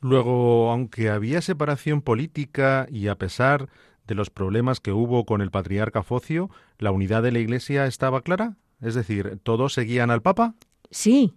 Luego, 0.00 0.70
aunque 0.70 1.10
había 1.10 1.40
separación 1.40 2.00
política 2.00 2.86
y 2.92 3.08
a 3.08 3.18
pesar 3.18 3.68
de 4.06 4.14
los 4.14 4.30
problemas 4.30 4.80
que 4.80 4.92
hubo 4.92 5.24
con 5.24 5.40
el 5.40 5.50
patriarca 5.50 6.02
Focio, 6.02 6.50
¿la 6.78 6.90
unidad 6.90 7.22
de 7.22 7.32
la 7.32 7.38
Iglesia 7.38 7.86
estaba 7.86 8.22
clara? 8.22 8.56
Es 8.80 8.94
decir, 8.94 9.38
¿todos 9.42 9.72
seguían 9.72 10.10
al 10.10 10.22
Papa? 10.22 10.54
Sí, 10.90 11.34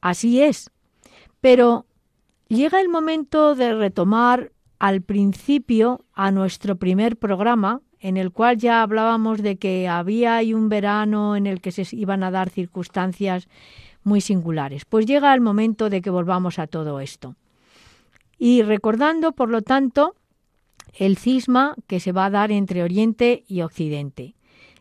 así 0.00 0.42
es. 0.42 0.70
Pero 1.40 1.86
llega 2.48 2.80
el 2.80 2.88
momento 2.88 3.54
de 3.54 3.74
retomar 3.74 4.52
al 4.78 5.02
principio 5.02 6.04
a 6.12 6.30
nuestro 6.30 6.76
primer 6.76 7.16
programa, 7.16 7.82
en 8.00 8.16
el 8.16 8.32
cual 8.32 8.58
ya 8.58 8.82
hablábamos 8.82 9.42
de 9.42 9.56
que 9.56 9.88
había 9.88 10.40
un 10.54 10.68
verano 10.68 11.36
en 11.36 11.46
el 11.46 11.60
que 11.60 11.72
se 11.72 11.84
iban 11.96 12.22
a 12.22 12.30
dar 12.30 12.50
circunstancias 12.50 13.48
muy 14.04 14.20
singulares. 14.20 14.84
Pues 14.84 15.06
llega 15.06 15.34
el 15.34 15.40
momento 15.40 15.90
de 15.90 16.00
que 16.00 16.10
volvamos 16.10 16.58
a 16.58 16.66
todo 16.66 17.00
esto. 17.00 17.34
y 18.40 18.62
recordando, 18.62 19.32
por 19.32 19.48
lo 19.50 19.62
tanto, 19.62 20.14
el 20.94 21.16
cisma 21.16 21.74
que 21.86 22.00
se 22.00 22.12
va 22.12 22.26
a 22.26 22.30
dar 22.30 22.52
entre 22.52 22.82
Oriente 22.82 23.44
y 23.46 23.62
Occidente. 23.62 24.34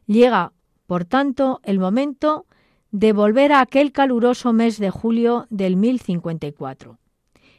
Llega, 0.05 0.53
por 0.85 1.05
tanto, 1.05 1.59
el 1.63 1.79
momento 1.79 2.45
de 2.91 3.13
volver 3.13 3.51
a 3.51 3.61
aquel 3.61 3.91
caluroso 3.91 4.53
mes 4.53 4.79
de 4.79 4.89
julio 4.89 5.45
del 5.49 5.75
1054. 5.75 6.97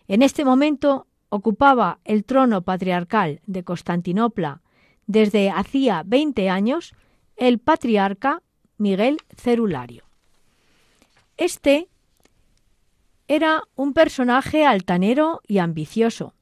En 0.08 0.22
este 0.22 0.44
momento 0.44 1.06
ocupaba 1.28 2.00
el 2.04 2.24
trono 2.24 2.62
patriarcal 2.62 3.40
de 3.46 3.62
Constantinopla 3.62 4.62
desde 5.06 5.50
hacía 5.50 6.02
20 6.04 6.48
años 6.48 6.94
el 7.36 7.58
patriarca 7.58 8.42
Miguel 8.78 9.18
Cerulario. 9.36 10.04
Este 11.36 11.88
era 13.28 13.62
un 13.74 13.92
personaje 13.92 14.64
altanero 14.64 15.40
y 15.46 15.58
ambicioso, 15.58 16.34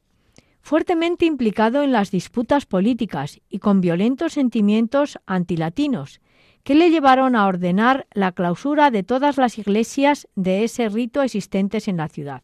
fuertemente 0.66 1.26
implicado 1.26 1.84
en 1.84 1.92
las 1.92 2.10
disputas 2.10 2.66
políticas 2.66 3.40
y 3.48 3.60
con 3.60 3.80
violentos 3.80 4.32
sentimientos 4.32 5.16
antilatinos, 5.24 6.20
que 6.64 6.74
le 6.74 6.90
llevaron 6.90 7.36
a 7.36 7.46
ordenar 7.46 8.08
la 8.12 8.32
clausura 8.32 8.90
de 8.90 9.04
todas 9.04 9.36
las 9.36 9.58
iglesias 9.58 10.26
de 10.34 10.64
ese 10.64 10.88
rito 10.88 11.22
existentes 11.22 11.86
en 11.86 11.98
la 11.98 12.08
ciudad. 12.08 12.42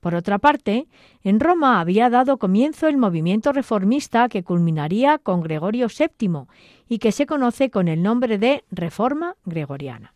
Por 0.00 0.16
otra 0.16 0.40
parte, 0.40 0.88
en 1.22 1.38
Roma 1.38 1.78
había 1.78 2.10
dado 2.10 2.36
comienzo 2.36 2.88
el 2.88 2.96
movimiento 2.96 3.52
reformista 3.52 4.28
que 4.28 4.42
culminaría 4.42 5.18
con 5.18 5.40
Gregorio 5.40 5.86
VII 5.86 6.48
y 6.88 6.98
que 6.98 7.12
se 7.12 7.26
conoce 7.26 7.70
con 7.70 7.86
el 7.86 8.02
nombre 8.02 8.38
de 8.38 8.64
Reforma 8.72 9.36
Gregoriana. 9.44 10.14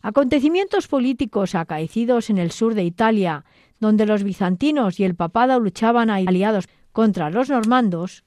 Acontecimientos 0.00 0.88
políticos 0.88 1.54
acaecidos 1.54 2.30
en 2.30 2.38
el 2.38 2.52
sur 2.52 2.74
de 2.74 2.84
Italia 2.84 3.44
donde 3.84 4.06
los 4.06 4.24
bizantinos 4.24 4.98
y 4.98 5.04
el 5.04 5.14
papado 5.14 5.60
luchaban 5.60 6.08
aliados 6.08 6.68
contra 6.92 7.28
los 7.28 7.50
normandos, 7.50 8.24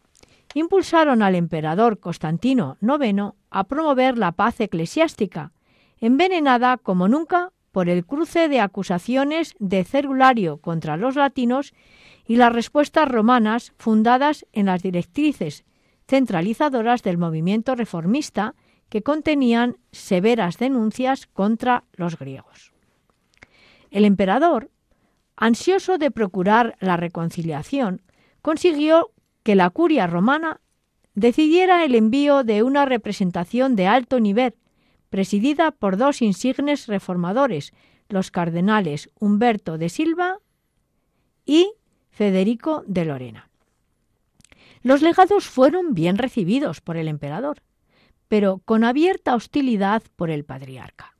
impulsaron 0.53 1.23
al 1.23 1.33
emperador 1.33 1.99
Constantino 1.99 2.77
IX 2.79 3.33
a 3.49 3.63
promover 3.63 4.19
la 4.19 4.33
paz 4.33 4.61
eclesiástica, 4.61 5.53
envenenada 5.99 6.77
como 6.77 7.07
nunca 7.07 7.53
por 7.71 7.89
el 7.89 8.05
cruce 8.05 8.49
de 8.49 8.59
acusaciones 8.59 9.55
de 9.57 9.83
Cerulario 9.83 10.57
contra 10.57 10.95
los 10.95 11.15
latinos 11.15 11.73
y 12.27 12.35
las 12.35 12.53
respuestas 12.53 13.07
romanas 13.07 13.73
fundadas 13.79 14.45
en 14.53 14.67
las 14.67 14.83
directrices 14.83 15.65
centralizadoras 16.07 17.01
del 17.01 17.17
movimiento 17.17 17.73
reformista 17.73 18.53
que 18.89 19.01
contenían 19.01 19.77
severas 19.91 20.59
denuncias 20.59 21.25
contra 21.25 21.83
los 21.93 22.19
griegos. 22.19 22.73
El 23.89 24.05
emperador 24.05 24.69
ansioso 25.37 25.97
de 25.97 26.11
procurar 26.11 26.75
la 26.79 26.97
reconciliación, 26.97 28.01
consiguió 28.41 29.11
que 29.43 29.55
la 29.55 29.69
curia 29.69 30.07
romana 30.07 30.59
decidiera 31.13 31.85
el 31.85 31.95
envío 31.95 32.43
de 32.43 32.63
una 32.63 32.85
representación 32.85 33.75
de 33.75 33.87
alto 33.87 34.19
nivel, 34.19 34.55
presidida 35.09 35.71
por 35.71 35.97
dos 35.97 36.21
insignes 36.21 36.87
reformadores, 36.87 37.71
los 38.09 38.31
cardenales 38.31 39.09
Humberto 39.19 39.77
de 39.77 39.89
Silva 39.89 40.39
y 41.45 41.71
Federico 42.09 42.83
de 42.87 43.05
Lorena. 43.05 43.49
Los 44.81 45.01
legados 45.01 45.47
fueron 45.47 45.93
bien 45.93 46.17
recibidos 46.17 46.81
por 46.81 46.97
el 46.97 47.07
emperador, 47.07 47.61
pero 48.27 48.59
con 48.65 48.83
abierta 48.83 49.35
hostilidad 49.35 50.03
por 50.15 50.29
el 50.29 50.45
patriarca. 50.45 51.15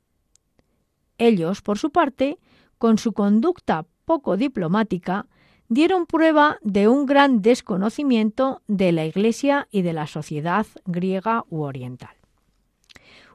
Ellos, 1.18 1.62
por 1.62 1.78
su 1.78 1.90
parte, 1.90 2.38
con 2.78 2.98
su 2.98 3.12
conducta 3.12 3.86
poco 4.08 4.38
diplomática, 4.38 5.26
dieron 5.68 6.06
prueba 6.06 6.56
de 6.62 6.88
un 6.88 7.04
gran 7.04 7.42
desconocimiento 7.42 8.62
de 8.66 8.90
la 8.90 9.04
Iglesia 9.04 9.68
y 9.70 9.82
de 9.82 9.92
la 9.92 10.06
sociedad 10.06 10.66
griega 10.86 11.44
u 11.50 11.60
oriental. 11.60 12.16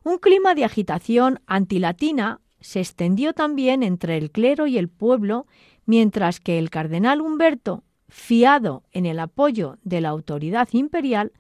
Un 0.03 0.17
clima 0.17 0.55
de 0.55 0.65
agitación 0.65 1.41
antilatina 1.45 2.39
se 2.59 2.79
extendió 2.79 3.33
también 3.33 3.83
entre 3.83 4.17
el 4.17 4.31
clero 4.31 4.65
y 4.65 4.79
el 4.79 4.89
pueblo, 4.89 5.45
mientras 5.86 6.39
que 6.39 6.57
el 6.57 6.71
cardenal 6.71 7.21
Humberto, 7.21 7.83
fiado 8.09 8.81
en 8.91 9.05
el 9.05 9.19
apoyo 9.19 9.77
de 9.83 10.01
la 10.01 10.09
autoridad 10.09 10.69
imperial, 10.71 11.33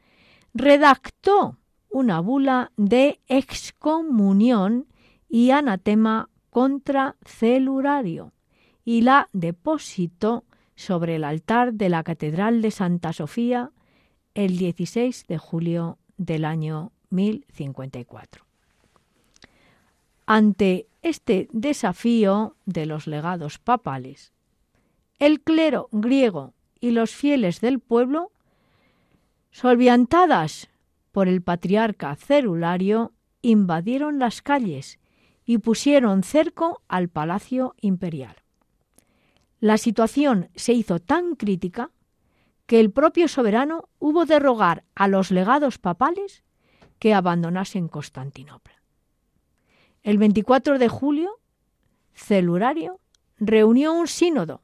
redactó 0.53 1.57
una 1.89 2.19
bula 2.19 2.71
de 2.77 3.19
excomunión 3.27 4.85
y 5.27 5.49
anatema 5.49 6.29
contra 6.51 7.15
Celurario, 7.25 8.31
y 8.85 9.01
la 9.01 9.29
depositó 9.33 10.43
sobre 10.75 11.15
el 11.15 11.23
altar 11.23 11.73
de 11.73 11.89
la 11.89 12.03
Catedral 12.03 12.61
de 12.61 12.71
Santa 12.71 13.13
Sofía 13.13 13.71
el 14.33 14.57
16 14.57 15.25
de 15.27 15.37
julio 15.37 15.97
del 16.17 16.45
año 16.45 16.91
1054. 17.09 18.45
Ante 20.25 20.87
este 21.01 21.47
desafío 21.51 22.55
de 22.65 22.85
los 22.85 23.07
legados 23.07 23.59
papales, 23.59 24.31
el 25.19 25.41
clero 25.41 25.89
griego 25.91 26.53
y 26.79 26.91
los 26.91 27.11
fieles 27.11 27.61
del 27.61 27.79
pueblo, 27.79 28.31
solviantadas 29.51 30.69
por 31.11 31.27
el 31.27 31.41
patriarca 31.41 32.15
Cerulario, 32.15 33.13
invadieron 33.41 34.17
las 34.17 34.41
calles 34.41 34.99
y 35.45 35.59
pusieron 35.59 36.23
cerco 36.23 36.81
al 36.87 37.09
palacio 37.09 37.75
imperial. 37.81 38.42
La 39.63 39.77
situación 39.77 40.49
se 40.55 40.73
hizo 40.73 40.99
tan 40.99 41.35
crítica 41.37 41.89
que 42.65 42.81
el 42.81 42.91
propio 42.91 43.29
soberano 43.29 43.87
hubo 43.97 44.25
de 44.25 44.37
rogar 44.37 44.83
a 44.93 45.07
los 45.07 45.31
legados 45.31 45.77
papales 45.77 46.43
que 46.99 47.13
abandonasen 47.13 47.87
Constantinopla. 47.87 48.83
El 50.01 50.17
24 50.17 50.79
de 50.79 50.89
julio, 50.89 51.39
Celurario 52.11 52.99
reunió 53.37 53.93
un 53.93 54.09
sínodo 54.09 54.63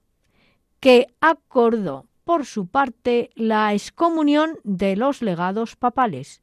que 0.81 1.07
acordó 1.21 2.07
por 2.25 2.45
su 2.45 2.67
parte 2.67 3.29
la 3.35 3.73
excomunión 3.73 4.59
de 4.65 4.97
los 4.97 5.21
legados 5.21 5.77
papales 5.77 6.41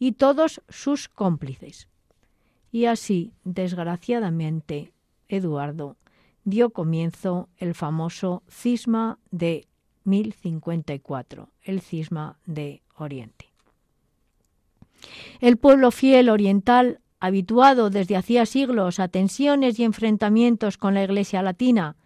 y 0.00 0.10
todos 0.10 0.60
sus 0.68 1.08
cómplices. 1.08 1.86
Y 2.72 2.86
así, 2.86 3.32
desgraciadamente, 3.44 4.92
Eduardo 5.28 5.98
dio 6.44 6.70
comienzo 6.70 7.48
el 7.56 7.74
famoso 7.74 8.42
cisma 8.48 9.18
de 9.30 9.66
1054, 10.04 11.48
el 11.62 11.80
cisma 11.80 12.38
de 12.46 12.82
Oriente. 12.96 13.52
El 15.40 15.56
pueblo 15.56 15.90
fiel 15.90 16.28
oriental, 16.28 17.00
habituado 17.20 17.90
desde 17.90 18.16
hacía 18.16 18.46
siglos 18.46 18.98
a 18.98 19.08
tensiones 19.08 19.78
y 19.78 19.84
enfrentamientos 19.84 20.76
con 20.76 20.94
la 20.94 21.04
Iglesia 21.04 21.42
latina, 21.42 21.96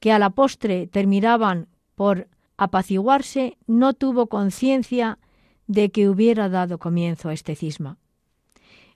que 0.00 0.12
a 0.12 0.18
la 0.18 0.30
postre 0.30 0.86
terminaban 0.86 1.68
por 1.94 2.28
apaciguarse, 2.56 3.56
no 3.66 3.94
tuvo 3.94 4.28
conciencia 4.28 5.18
de 5.66 5.90
que 5.90 6.08
hubiera 6.08 6.48
dado 6.48 6.78
comienzo 6.78 7.28
a 7.28 7.32
este 7.32 7.54
cisma. 7.54 7.98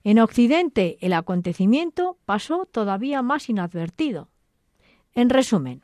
En 0.05 0.19
Occidente 0.19 0.99
el 1.01 1.13
acontecimiento 1.13 2.19
pasó 2.25 2.67
todavía 2.67 3.23
más 3.23 3.49
inadvertido. 3.49 4.29
En 5.15 5.31
resumen, 5.31 5.83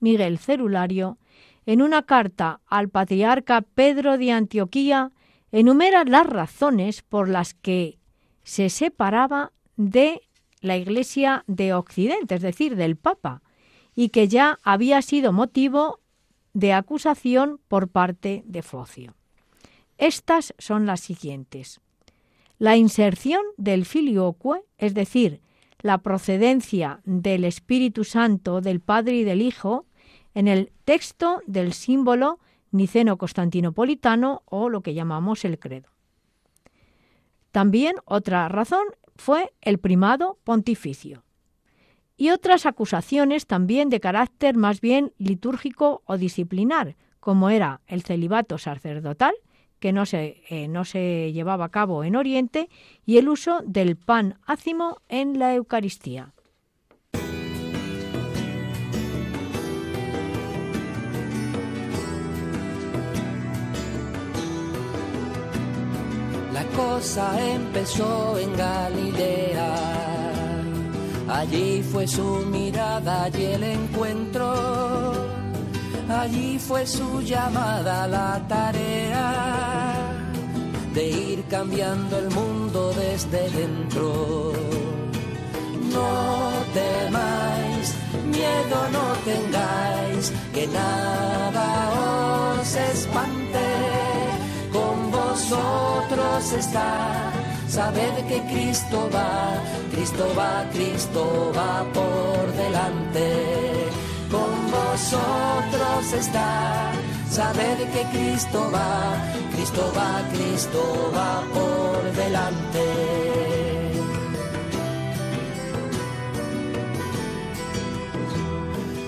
Miguel 0.00 0.38
Cerulario, 0.38 1.18
en 1.64 1.80
una 1.80 2.02
carta 2.02 2.60
al 2.66 2.88
patriarca 2.88 3.62
Pedro 3.62 4.18
de 4.18 4.32
Antioquía, 4.32 5.12
enumera 5.52 6.04
las 6.04 6.26
razones 6.26 7.02
por 7.02 7.28
las 7.28 7.54
que 7.54 7.98
se 8.42 8.68
separaba 8.68 9.52
de 9.76 10.22
la 10.60 10.76
Iglesia 10.76 11.44
de 11.46 11.74
Occidente, 11.74 12.36
es 12.36 12.42
decir, 12.42 12.76
del 12.76 12.96
Papa, 12.96 13.42
y 13.94 14.08
que 14.08 14.28
ya 14.28 14.58
había 14.62 15.02
sido 15.02 15.32
motivo 15.32 16.00
de 16.54 16.72
acusación 16.72 17.60
por 17.68 17.88
parte 17.88 18.42
de 18.46 18.62
Focio. 18.62 19.14
Estas 19.98 20.54
son 20.58 20.86
las 20.86 21.00
siguientes. 21.00 21.80
La 22.58 22.76
inserción 22.76 23.42
del 23.56 23.84
filioque, 23.84 24.62
es 24.78 24.94
decir, 24.94 25.41
la 25.82 25.98
procedencia 25.98 27.00
del 27.04 27.44
Espíritu 27.44 28.04
Santo, 28.04 28.60
del 28.60 28.80
Padre 28.80 29.16
y 29.16 29.24
del 29.24 29.42
Hijo, 29.42 29.86
en 30.34 30.48
el 30.48 30.72
texto 30.84 31.42
del 31.46 31.72
símbolo 31.72 32.38
niceno-constantinopolitano 32.70 34.42
o 34.46 34.68
lo 34.68 34.80
que 34.80 34.94
llamamos 34.94 35.44
el 35.44 35.58
credo. 35.58 35.90
También 37.50 37.96
otra 38.06 38.48
razón 38.48 38.84
fue 39.14 39.52
el 39.60 39.78
primado 39.78 40.38
pontificio 40.42 41.22
y 42.16 42.30
otras 42.30 42.66
acusaciones 42.66 43.46
también 43.46 43.90
de 43.90 44.00
carácter 44.00 44.56
más 44.56 44.80
bien 44.80 45.12
litúrgico 45.18 46.02
o 46.06 46.16
disciplinar, 46.16 46.96
como 47.20 47.50
era 47.50 47.80
el 47.86 48.02
celibato 48.02 48.56
sacerdotal 48.58 49.34
que 49.82 49.92
no 49.92 50.06
se, 50.06 50.40
eh, 50.48 50.68
no 50.68 50.84
se 50.84 51.32
llevaba 51.32 51.64
a 51.64 51.70
cabo 51.70 52.04
en 52.04 52.14
Oriente, 52.14 52.70
y 53.04 53.18
el 53.18 53.28
uso 53.28 53.62
del 53.66 53.96
pan 53.96 54.38
ácimo 54.46 55.02
en 55.08 55.40
la 55.40 55.56
Eucaristía. 55.56 56.32
La 66.52 66.64
cosa 66.76 67.26
empezó 67.52 68.38
en 68.38 68.56
Galilea, 68.56 69.74
allí 71.28 71.82
fue 71.82 72.06
su 72.06 72.46
mirada 72.46 73.28
y 73.36 73.42
el 73.42 73.64
encuentro 73.64 75.41
Allí 76.08 76.58
fue 76.58 76.86
su 76.86 77.22
llamada, 77.22 78.06
la 78.06 78.40
tarea 78.48 79.82
de 80.94 81.08
ir 81.08 81.44
cambiando 81.48 82.18
el 82.18 82.30
mundo 82.30 82.92
desde 82.94 83.48
dentro. 83.50 84.52
No 85.92 86.50
temáis, 86.74 87.94
miedo 88.30 88.78
no 88.92 89.06
tengáis, 89.24 90.32
que 90.52 90.66
nada 90.66 92.60
os 92.60 92.74
espante. 92.74 93.68
Con 94.72 95.10
vosotros 95.10 96.52
está, 96.52 97.32
sabed 97.68 98.14
que 98.28 98.40
Cristo 98.52 99.08
va, 99.14 99.54
Cristo 99.92 100.26
va, 100.36 100.64
Cristo 100.72 101.52
va 101.56 101.84
por 101.92 102.52
delante. 102.54 103.71
Vosotros 104.92 106.12
está, 106.12 106.92
sabed 107.30 107.78
que 107.94 108.02
Cristo 108.12 108.70
va, 108.70 109.16
Cristo 109.54 109.90
va, 109.96 110.20
Cristo 110.34 111.10
va 111.16 111.42
por 111.54 112.12
delante. 112.12 112.84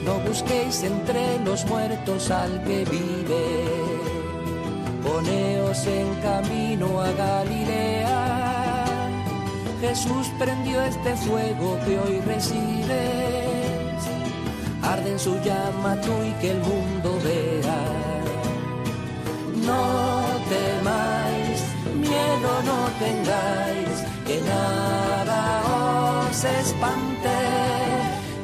No 0.06 0.20
busquéis 0.20 0.84
entre 0.84 1.38
los 1.40 1.66
muertos 1.66 2.30
al 2.30 2.64
que 2.64 2.86
vive. 2.86 3.44
Poneos 5.02 5.86
en 5.86 6.14
camino 6.22 7.02
a 7.02 7.10
Galilea. 7.12 8.84
Jesús 9.82 10.32
prendió 10.38 10.80
este 10.80 11.14
fuego 11.14 11.78
que 11.84 11.98
hoy 11.98 12.20
recibes. 12.20 13.43
Arde 14.92 15.12
en 15.12 15.18
su 15.18 15.34
llama 15.40 15.96
tú 16.02 16.12
y 16.22 16.32
que 16.40 16.50
el 16.50 16.58
mundo 16.58 17.18
vea. 17.24 17.80
No 19.66 19.82
temáis, 20.48 21.60
miedo 21.94 22.50
no 22.68 22.78
tengáis, 23.04 23.96
que 24.26 24.40
nada 24.42 25.40
os 26.28 26.44
espante 26.44 27.38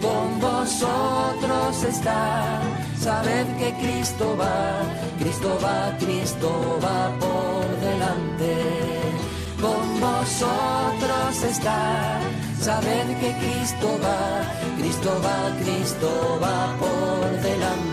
con 0.01 0.41
vosotros 0.41 1.85
está. 1.85 2.61
Sabed 2.99 3.47
que 3.59 3.73
Cristo 3.83 4.37
va, 4.39 4.83
Cristo 5.19 5.59
va, 5.63 5.97
Cristo 5.99 6.79
va 6.83 7.11
por 7.19 7.67
delante. 7.81 8.55
Con 9.61 10.01
vosotros 10.01 11.45
está. 11.45 12.19
Sabed 12.61 13.09
que 13.21 13.33
Cristo 13.43 13.99
va, 14.05 14.43
Cristo 14.79 15.11
va, 15.25 15.39
Cristo 15.63 16.39
va 16.43 16.77
por 16.79 17.31
delante. 17.41 17.91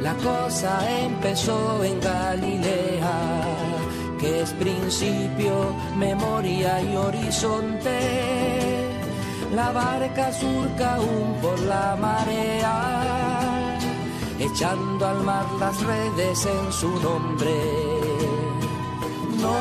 La 0.00 0.14
cosa 0.14 0.80
empezó 1.02 1.84
en 1.84 2.00
Galilea, 2.00 3.12
que 4.18 4.40
es 4.40 4.52
principio, 4.54 5.74
memoria 5.94 6.80
y 6.80 6.96
horizonte. 6.96 7.98
La 9.54 9.72
barca 9.72 10.32
surca 10.32 10.94
aún 10.94 11.34
por 11.42 11.58
la 11.60 11.96
marea, 12.00 13.49
echando 14.40 15.06
al 15.06 15.22
mar 15.22 15.46
las 15.58 15.80
redes 15.82 16.46
en 16.46 16.72
su 16.72 16.90
nombre. 17.00 17.54
No 19.40 19.56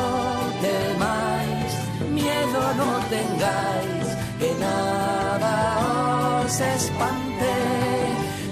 temáis, 0.61 1.71
miedo 2.09 2.61
no 2.77 2.91
tengáis, 3.09 4.07
que 4.39 4.53
nada 4.59 6.41
os 6.43 6.59
espante 6.59 7.53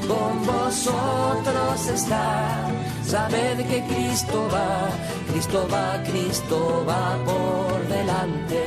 con 0.08 0.46
vosotros 0.46 1.88
está. 1.88 2.68
Sabed 3.04 3.66
que 3.70 3.84
Cristo 3.86 4.48
va, 4.54 4.90
Cristo 5.32 5.68
va, 5.72 6.04
Cristo 6.04 6.86
va 6.88 7.18
por 7.24 7.88
delante. 7.88 8.64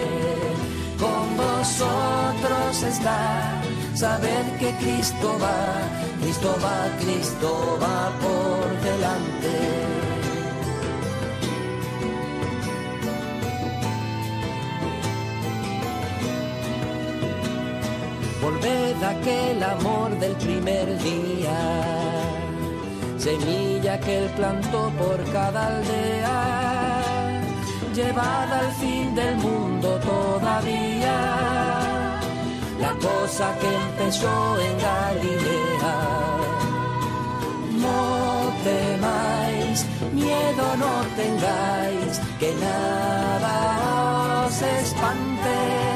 Con 0.98 1.36
vosotros 1.36 2.82
está. 2.82 3.60
Sabed 3.94 4.46
que 4.58 4.70
Cristo 4.76 5.36
va, 5.42 5.60
Cristo 6.20 6.54
va, 6.62 6.86
Cristo 7.00 7.78
va 7.80 8.12
por 8.20 8.66
delante. 8.82 9.54
Volved 18.42 19.02
aquel 19.02 19.62
amor 19.62 20.18
del 20.18 20.34
primer 20.36 20.98
día, 20.98 21.58
semilla 23.16 23.98
que 24.00 24.18
él 24.18 24.30
plantó 24.36 24.90
por 24.98 25.18
cada 25.32 25.68
aldea, 25.68 27.42
llevada 27.94 28.58
al 28.60 28.72
fin 28.72 29.14
del 29.14 29.36
mundo 29.36 29.69
cosa 33.00 33.56
que 33.58 33.74
empezó 33.74 34.60
en 34.60 34.78
Galilea. 34.78 35.96
No 37.78 38.52
temáis, 38.64 39.86
miedo 40.12 40.76
no 40.76 41.04
tengáis, 41.16 42.20
que 42.38 42.54
nada 42.54 44.46
os 44.46 44.62
espante 44.62 45.90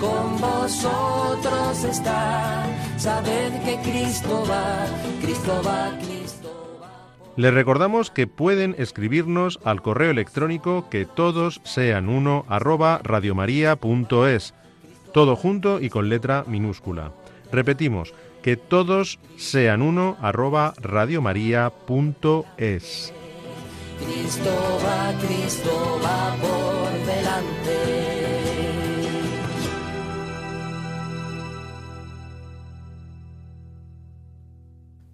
con 0.00 0.40
vosotros 0.40 1.84
está. 1.84 2.66
Sabed 2.96 3.52
que 3.64 3.78
Cristo 3.88 4.44
va, 4.48 4.86
Cristo 5.20 5.62
va, 5.64 5.96
Cristo 5.98 6.78
va. 6.80 6.90
Les 7.36 7.54
recordamos 7.54 8.10
que 8.10 8.26
pueden 8.26 8.74
escribirnos 8.78 9.60
al 9.64 9.80
correo 9.80 10.10
electrónico 10.10 10.88
que 10.90 11.06
todos 11.06 11.60
sean 11.64 12.08
uno 12.08 12.44
arroba 12.48 13.00
radiomaria.es, 13.02 14.54
todo 15.12 15.36
junto 15.36 15.80
y 15.80 15.90
con 15.90 16.08
letra 16.08 16.44
minúscula. 16.46 17.12
Repetimos, 17.50 18.14
que 18.42 18.56
todos 18.56 19.18
sean 19.36 19.82
uno 19.82 20.16
arroba 20.20 20.74
radiomaria.es. 20.80 23.12
Cristo 24.04 24.80
va, 24.84 25.14
Cristo 25.20 26.00
va 26.04 26.36
por 26.40 26.90
delante. 27.06 27.78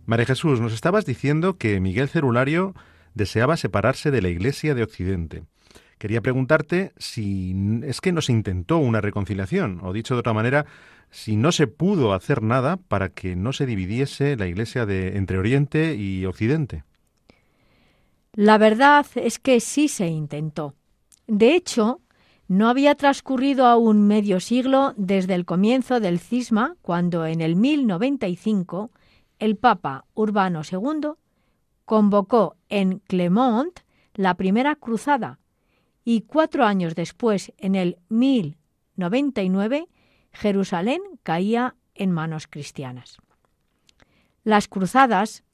María 0.07 0.25
Jesús, 0.25 0.59
nos 0.61 0.73
estabas 0.73 1.05
diciendo 1.05 1.59
que 1.59 1.79
Miguel 1.81 2.09
Cerulario 2.09 2.73
deseaba 3.13 3.59
separarse 3.59 4.11
de 4.11 4.23
la 4.23 4.31
Iglesia 4.31 4.75
de 4.75 4.83
Occidente. 4.83 5.45
Quería 5.99 6.21
preguntarte 6.21 6.93
si 6.97 7.55
es 7.83 8.01
que 8.01 8.13
no 8.13 8.21
se 8.21 8.33
intentó 8.33 8.79
una 8.79 9.01
reconciliación, 9.01 9.81
o 9.83 9.93
dicho 9.93 10.15
de 10.15 10.21
otra 10.21 10.33
manera, 10.33 10.65
si 11.11 11.37
no 11.37 11.51
se 11.51 11.67
pudo 11.67 12.13
hacer 12.13 12.43
nada 12.43 12.77
para 12.77 13.09
que 13.09 13.35
no 13.35 13.53
se 13.53 13.67
dividiese 13.67 14.37
la 14.37 14.47
Iglesia 14.47 14.87
de 14.87 15.17
entre 15.17 15.39
Oriente 15.39 15.97
y 15.97 16.25
Occidente. 16.25 16.85
La 18.33 18.59
verdad 18.59 19.07
es 19.17 19.41
que 19.41 19.59
sí 19.59 19.89
se 19.89 20.07
intentó. 20.07 20.75
De 21.27 21.57
hecho, 21.57 22.01
no 22.47 22.69
había 22.69 22.95
transcurrido 22.95 23.67
aún 23.67 24.07
medio 24.07 24.39
siglo 24.39 24.95
desde 24.97 25.35
el 25.35 25.45
comienzo 25.45 25.99
del 25.99 26.21
cisma, 26.21 26.77
cuando 26.81 27.27
en 27.27 27.41
el 27.41 27.57
1095 27.57 28.93
el 29.41 29.57
Papa 29.57 30.05
Urbano 30.15 30.63
II 30.71 31.11
convocó 31.85 32.57
en 32.69 33.01
Clermont 33.01 33.81
la 34.15 34.35
primera 34.35 34.77
cruzada 34.77 35.41
y 36.11 36.23
cuatro 36.23 36.65
años 36.65 36.95
después, 36.95 37.53
en 37.59 37.75
el 37.75 37.99
1099, 38.09 39.89
Jerusalén 40.33 41.03
caía 41.23 41.77
en 41.95 42.13
manos 42.13 42.47
cristianas. 42.47 43.19
Las 44.43 44.69
cruzadas, 44.69 45.45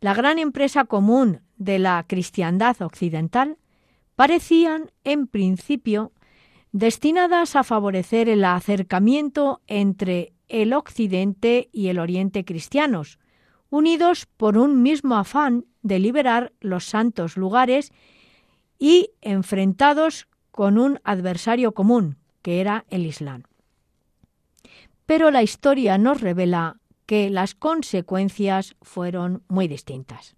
la 0.00 0.12
gran 0.12 0.40
empresa 0.40 0.86
común 0.86 1.42
de 1.56 1.78
la 1.78 2.04
cristiandad 2.08 2.82
occidental, 2.82 3.58
parecían, 4.16 4.90
en 5.04 5.28
principio, 5.28 6.10
destinadas 6.72 7.54
a 7.54 7.62
favorecer 7.62 8.28
el 8.28 8.44
acercamiento 8.44 9.60
entre 9.68 10.32
el 10.48 10.72
occidente 10.72 11.68
y 11.70 11.86
el 11.86 12.00
oriente 12.00 12.44
cristianos, 12.44 13.20
unidos 13.70 14.26
por 14.36 14.58
un 14.58 14.82
mismo 14.82 15.14
afán 15.14 15.64
de 15.82 16.00
liberar 16.00 16.52
los 16.58 16.86
santos 16.86 17.36
lugares 17.36 17.92
y 18.82 19.12
enfrentados 19.20 20.26
con 20.50 20.76
un 20.76 20.98
adversario 21.04 21.72
común, 21.72 22.16
que 22.42 22.60
era 22.60 22.84
el 22.90 23.06
Islam. 23.06 23.44
Pero 25.06 25.30
la 25.30 25.44
historia 25.44 25.98
nos 25.98 26.20
revela 26.20 26.80
que 27.06 27.30
las 27.30 27.54
consecuencias 27.54 28.74
fueron 28.82 29.44
muy 29.46 29.68
distintas. 29.68 30.34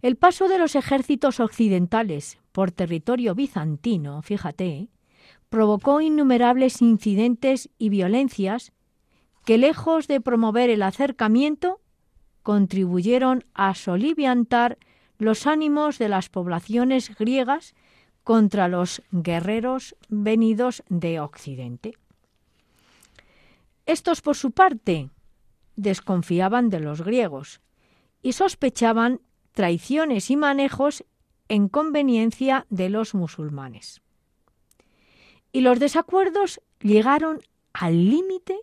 El 0.00 0.16
paso 0.16 0.48
de 0.48 0.56
los 0.56 0.74
ejércitos 0.74 1.38
occidentales 1.38 2.38
por 2.50 2.72
territorio 2.72 3.34
bizantino, 3.34 4.22
fíjate, 4.22 4.88
provocó 5.50 6.00
innumerables 6.00 6.80
incidentes 6.80 7.68
y 7.76 7.90
violencias 7.90 8.72
que, 9.44 9.58
lejos 9.58 10.08
de 10.08 10.22
promover 10.22 10.70
el 10.70 10.82
acercamiento, 10.82 11.82
contribuyeron 12.42 13.44
a 13.52 13.74
soliviantar 13.74 14.78
los 15.18 15.46
ánimos 15.46 15.98
de 15.98 16.08
las 16.08 16.28
poblaciones 16.28 17.14
griegas 17.16 17.74
contra 18.24 18.68
los 18.68 19.02
guerreros 19.10 19.94
venidos 20.08 20.82
de 20.88 21.20
Occidente. 21.20 21.92
Estos, 23.86 24.22
por 24.22 24.36
su 24.36 24.50
parte, 24.50 25.10
desconfiaban 25.76 26.70
de 26.70 26.80
los 26.80 27.02
griegos 27.02 27.60
y 28.22 28.32
sospechaban 28.32 29.20
traiciones 29.52 30.30
y 30.30 30.36
manejos 30.36 31.04
en 31.48 31.68
conveniencia 31.68 32.66
de 32.70 32.88
los 32.88 33.14
musulmanes. 33.14 34.00
Y 35.52 35.60
los 35.60 35.78
desacuerdos 35.78 36.60
llegaron 36.80 37.40
al 37.72 38.08
límite 38.08 38.58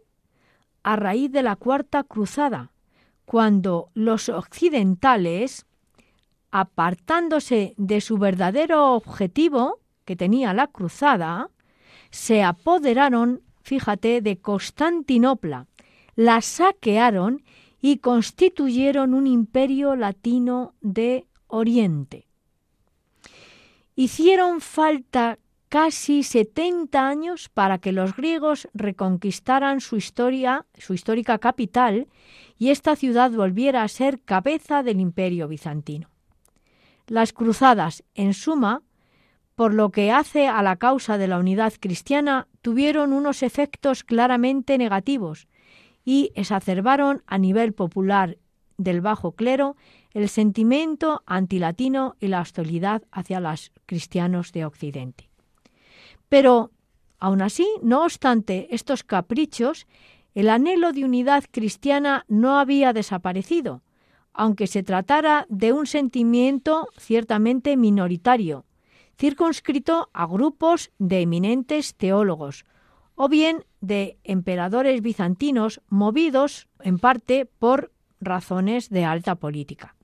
a 0.83 0.95
raíz 0.95 1.31
de 1.31 1.43
la 1.43 1.55
Cuarta 1.55 2.03
Cruzada, 2.03 2.71
cuando 3.25 3.89
los 3.93 4.29
occidentales, 4.29 5.65
apartándose 6.51 7.73
de 7.77 8.01
su 8.01 8.17
verdadero 8.17 8.93
objetivo 8.93 9.79
que 10.05 10.15
tenía 10.15 10.53
la 10.53 10.67
cruzada, 10.67 11.49
se 12.09 12.43
apoderaron, 12.43 13.41
fíjate, 13.61 14.21
de 14.21 14.37
Constantinopla, 14.39 15.67
la 16.15 16.41
saquearon 16.41 17.43
y 17.81 17.97
constituyeron 17.97 19.13
un 19.13 19.27
imperio 19.27 19.95
latino 19.95 20.75
de 20.81 21.25
Oriente. 21.47 22.27
Hicieron 23.95 24.61
falta 24.61 25.39
casi 25.69 26.23
70 26.23 27.07
años 27.07 27.49
para 27.49 27.77
que 27.77 27.93
los 27.93 28.15
griegos 28.15 28.67
reconquistaran 28.73 29.79
su 29.79 29.95
historia, 29.95 30.65
su 30.77 30.93
histórica 30.93 31.37
capital, 31.37 32.07
y 32.57 32.69
esta 32.69 32.95
ciudad 32.95 33.31
volviera 33.31 33.83
a 33.83 33.87
ser 33.87 34.21
cabeza 34.21 34.83
del 34.83 34.99
imperio 34.99 35.47
bizantino. 35.47 36.10
Las 37.11 37.33
cruzadas, 37.33 38.05
en 38.15 38.33
suma, 38.33 38.83
por 39.55 39.73
lo 39.73 39.89
que 39.89 40.13
hace 40.13 40.47
a 40.47 40.63
la 40.63 40.77
causa 40.77 41.17
de 41.17 41.27
la 41.27 41.39
unidad 41.39 41.73
cristiana, 41.77 42.47
tuvieron 42.61 43.11
unos 43.11 43.43
efectos 43.43 44.05
claramente 44.05 44.77
negativos 44.77 45.49
y 46.05 46.31
exacerbaron 46.35 47.21
a 47.27 47.37
nivel 47.37 47.73
popular 47.73 48.37
del 48.77 49.01
bajo 49.01 49.33
clero 49.33 49.75
el 50.11 50.29
sentimiento 50.29 51.21
antilatino 51.25 52.15
y 52.21 52.27
la 52.27 52.39
hostilidad 52.39 53.03
hacia 53.11 53.41
los 53.41 53.73
cristianos 53.85 54.53
de 54.53 54.63
Occidente. 54.63 55.29
Pero, 56.29 56.71
aun 57.19 57.41
así, 57.41 57.67
no 57.83 58.05
obstante 58.05 58.73
estos 58.73 59.03
caprichos, 59.03 59.85
el 60.33 60.47
anhelo 60.47 60.93
de 60.93 61.03
unidad 61.03 61.43
cristiana 61.51 62.23
no 62.29 62.57
había 62.57 62.93
desaparecido, 62.93 63.81
aunque 64.33 64.67
se 64.67 64.83
tratara 64.83 65.45
de 65.49 65.73
un 65.73 65.87
sentimiento 65.87 66.87
ciertamente 66.97 67.77
minoritario, 67.77 68.65
circunscrito 69.17 70.09
a 70.13 70.25
grupos 70.25 70.91
de 70.97 71.21
eminentes 71.21 71.95
teólogos, 71.95 72.65
o 73.15 73.29
bien 73.29 73.65
de 73.81 74.17
emperadores 74.23 75.01
bizantinos 75.01 75.81
movidos 75.89 76.67
en 76.79 76.97
parte 76.97 77.45
por 77.45 77.91
razones 78.19 78.89
de 78.89 79.05
alta 79.05 79.35
política. 79.35 79.95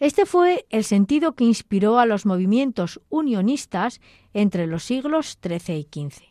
Este 0.00 0.26
fue 0.26 0.66
el 0.70 0.84
sentido 0.84 1.34
que 1.34 1.44
inspiró 1.44 1.98
a 1.98 2.06
los 2.06 2.26
movimientos 2.26 3.00
unionistas 3.08 4.00
entre 4.32 4.66
los 4.66 4.84
siglos 4.84 5.38
XIII 5.42 5.78
y 5.78 6.08
XV. 6.08 6.22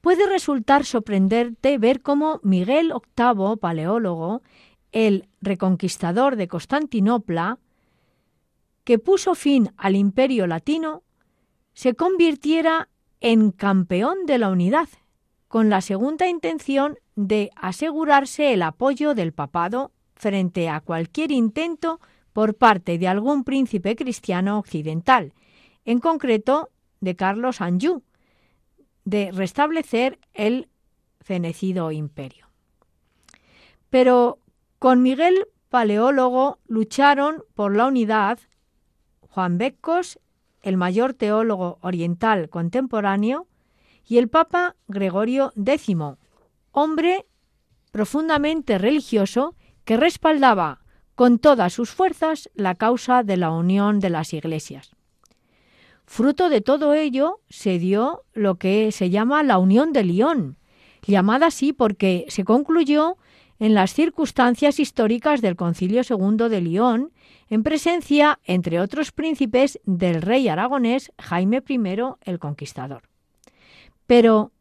Puede 0.00 0.26
resultar 0.26 0.84
sorprendente 0.84 1.76
ver 1.78 2.02
cómo 2.02 2.40
Miguel 2.42 2.92
VIII, 3.16 3.56
paleólogo, 3.60 4.42
el 4.92 5.28
reconquistador 5.40 6.36
de 6.36 6.48
Constantinopla, 6.48 7.58
que 8.84 8.98
puso 8.98 9.34
fin 9.34 9.70
al 9.76 9.96
imperio 9.96 10.46
latino, 10.46 11.02
se 11.74 11.94
convirtiera 11.94 12.88
en 13.20 13.50
campeón 13.50 14.26
de 14.26 14.38
la 14.38 14.48
unidad, 14.48 14.88
con 15.48 15.70
la 15.70 15.80
segunda 15.80 16.28
intención 16.28 16.98
de 17.16 17.50
asegurarse 17.56 18.52
el 18.52 18.62
apoyo 18.62 19.14
del 19.14 19.32
papado 19.32 19.92
frente 20.14 20.68
a 20.68 20.80
cualquier 20.80 21.32
intento 21.32 22.00
por 22.32 22.54
parte 22.54 22.98
de 22.98 23.08
algún 23.08 23.44
príncipe 23.44 23.96
cristiano 23.96 24.58
occidental, 24.58 25.32
en 25.84 26.00
concreto 26.00 26.70
de 27.00 27.16
Carlos 27.16 27.60
Anjou, 27.60 28.02
de 29.04 29.32
restablecer 29.32 30.18
el 30.34 30.68
fenecido 31.20 31.90
imperio. 31.92 32.46
Pero 33.90 34.38
con 34.78 35.02
Miguel 35.02 35.46
Paleólogo 35.68 36.58
lucharon 36.66 37.44
por 37.54 37.76
la 37.76 37.86
unidad 37.86 38.38
Juan 39.20 39.58
Beccos, 39.58 40.18
el 40.62 40.76
mayor 40.76 41.14
teólogo 41.14 41.78
oriental 41.82 42.48
contemporáneo, 42.48 43.46
y 44.06 44.18
el 44.18 44.28
Papa 44.28 44.74
Gregorio 44.86 45.52
X, 45.54 45.96
hombre 46.72 47.26
profundamente 47.92 48.78
religioso 48.78 49.54
que 49.84 49.96
respaldaba 49.96 50.80
con 51.14 51.38
todas 51.38 51.72
sus 51.72 51.90
fuerzas 51.90 52.48
la 52.54 52.74
causa 52.74 53.22
de 53.22 53.36
la 53.36 53.50
unión 53.50 54.00
de 54.00 54.10
las 54.10 54.32
iglesias. 54.32 54.92
Fruto 56.06 56.48
de 56.48 56.62
todo 56.62 56.94
ello 56.94 57.40
se 57.50 57.78
dio 57.78 58.24
lo 58.32 58.54
que 58.54 58.92
se 58.92 59.10
llama 59.10 59.42
la 59.42 59.58
Unión 59.58 59.92
de 59.92 60.04
Lyon, 60.04 60.56
llamada 61.06 61.48
así 61.48 61.74
porque 61.74 62.24
se 62.28 62.44
concluyó 62.44 63.18
en 63.58 63.74
las 63.74 63.92
circunstancias 63.92 64.78
históricas 64.78 65.40
del 65.40 65.56
Concilio 65.56 66.02
II 66.08 66.48
de 66.48 66.60
Lyon, 66.60 67.12
en 67.48 67.62
presencia, 67.62 68.38
entre 68.44 68.80
otros 68.80 69.10
príncipes, 69.10 69.80
del 69.84 70.22
rey 70.22 70.48
aragonés 70.48 71.12
Jaime 71.18 71.62
I 71.68 71.78
el 72.22 72.38
Conquistador. 72.38 73.02
Pero 74.06 74.52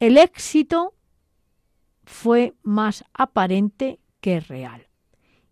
el 0.00 0.18
éxito 0.18 0.94
fue 2.04 2.54
más 2.62 3.04
aparente 3.14 4.00
que 4.20 4.40
real 4.40 4.88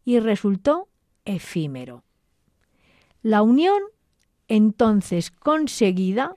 y 0.05 0.19
resultó 0.19 0.89
efímero. 1.25 2.03
La 3.23 3.43
unión 3.43 3.81
entonces 4.49 5.31
conseguida 5.31 6.37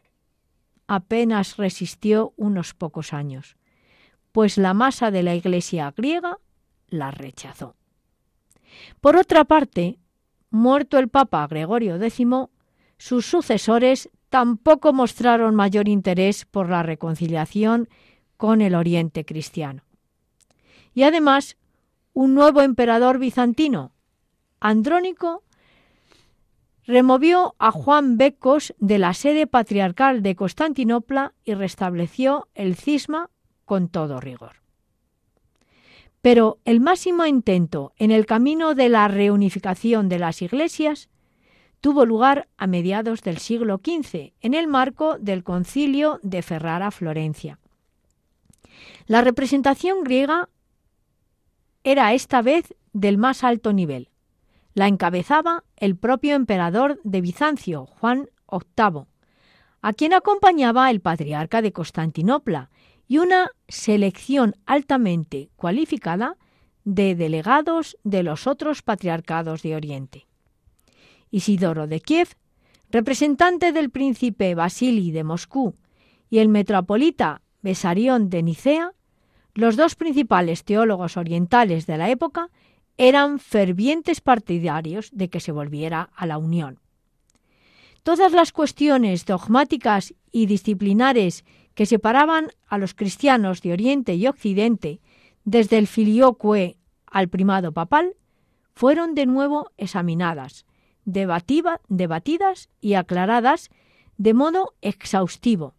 apenas 0.88 1.58
resistió 1.58 2.34
unos 2.36 2.74
pocos 2.74 3.13
años, 3.13 3.56
pues 4.32 4.58
la 4.58 4.74
masa 4.74 5.10
de 5.10 5.24
la 5.24 5.36
Iglesia 5.36 5.93
griega 5.95 6.38
la 6.91 7.10
rechazó. 7.10 7.75
Por 8.99 9.15
otra 9.15 9.45
parte, 9.45 9.97
muerto 10.51 10.99
el 10.99 11.10
Papa 11.10 11.47
Gregorio 11.47 11.95
X, 11.95 12.27
sus 12.97 13.25
sucesores 13.25 14.12
tampoco 14.30 14.93
mostraron 14.93 15.56
mayor 15.56 15.89
interés 15.89 16.45
por 16.45 16.69
la 16.69 16.84
reconciliación 16.84 17.89
con 18.38 18.62
el 18.62 18.75
Oriente 18.75 19.25
cristiano. 19.25 19.84
Y 20.93 21.04
además, 21.04 21.58
un 22.13 22.36
nuevo 22.36 22.62
emperador 22.62 23.17
bizantino, 23.17 23.91
Andrónico, 24.60 25.43
removió 26.86 27.56
a 27.58 27.71
Juan 27.71 28.17
Becos 28.17 28.73
de 28.80 28.99
la 28.99 29.13
sede 29.13 29.47
patriarcal 29.47 30.21
de 30.21 30.36
Constantinopla 30.36 31.34
y 31.43 31.54
restableció 31.54 32.47
el 32.54 32.75
cisma 32.75 33.30
con 33.65 33.88
todo 33.88 34.19
rigor. 34.19 34.61
Pero 36.21 36.60
el 36.65 36.79
máximo 36.79 37.25
intento 37.25 37.93
en 37.97 38.12
el 38.12 38.25
camino 38.25 38.75
de 38.75 38.89
la 38.89 39.07
reunificación 39.07 40.07
de 40.07 40.19
las 40.19 40.41
iglesias 40.41 41.10
tuvo 41.81 42.05
lugar 42.05 42.47
a 42.57 42.67
mediados 42.67 43.23
del 43.23 43.39
siglo 43.39 43.81
XV, 43.84 44.34
en 44.39 44.53
el 44.53 44.67
marco 44.67 45.17
del 45.17 45.43
concilio 45.43 46.19
de 46.21 46.43
Ferrara-Florencia. 46.43 47.60
La 49.07 49.21
representación 49.21 50.03
griega 50.03 50.49
era 51.84 52.13
esta 52.13 52.41
vez 52.41 52.75
del 52.93 53.17
más 53.17 53.43
alto 53.43 53.73
nivel. 53.73 54.10
La 54.73 54.88
encabezaba 54.88 55.63
el 55.75 55.97
propio 55.97 56.36
emperador 56.36 56.99
de 57.03 57.21
Bizancio, 57.21 57.88
Juan 57.88 58.29
VIII, 58.49 59.05
a 59.81 59.93
quien 59.93 60.13
acompañaba 60.13 60.89
el 60.91 61.01
patriarca 61.01 61.62
de 61.62 61.73
Constantinopla 61.73 62.69
y 63.12 63.17
una 63.17 63.52
selección 63.67 64.56
altamente 64.65 65.50
cualificada 65.58 66.38
de 66.86 67.13
delegados 67.13 67.97
de 68.06 68.24
los 68.24 68.47
otros 68.47 68.84
patriarcados 68.84 69.63
de 69.63 69.76
Oriente. 69.76 70.28
Isidoro 71.30 71.88
de 71.88 72.00
Kiev, 72.00 72.30
representante 72.89 73.74
del 73.74 73.89
príncipe 73.89 74.56
Basili 74.56 75.12
de 75.12 75.26
Moscú 75.26 75.76
y 76.30 76.38
el 76.38 76.47
metropolita 76.47 77.41
Besarión 77.62 78.30
de 78.30 78.43
Nicea, 78.43 78.93
Los 79.56 79.76
dos 79.76 79.95
principales 79.95 80.63
teólogos 80.63 81.17
orientales 81.17 81.88
de 81.88 81.97
la 81.97 82.10
época 82.10 82.50
eran 82.95 83.39
fervientes 83.39 84.21
partidarios 84.21 85.10
de 85.12 85.30
que 85.30 85.41
se 85.41 85.52
volviera 85.52 86.12
a 86.15 86.26
la 86.26 86.38
unión. 86.38 86.80
Todas 88.04 88.32
las 88.32 88.54
cuestiones 88.54 89.26
dogmáticas 89.26 90.13
y 90.32 90.45
disciplinares 90.45 91.43
que 91.73 91.86
separaban 91.86 92.49
a 92.67 92.77
los 92.77 92.93
cristianos 92.93 93.62
de 93.62 93.73
Oriente 93.73 94.15
y 94.15 94.27
Occidente, 94.27 94.99
desde 95.43 95.77
el 95.77 95.88
filioque 95.88 96.77
al 97.05 97.29
primado 97.29 97.71
papal, 97.71 98.15
fueron 98.73 99.15
de 99.15 99.25
nuevo 99.25 99.71
examinadas, 99.77 100.65
debatidas 101.05 102.69
y 102.79 102.93
aclaradas 102.93 103.69
de 104.17 104.34
modo 104.34 104.75
exhaustivo. 104.81 105.75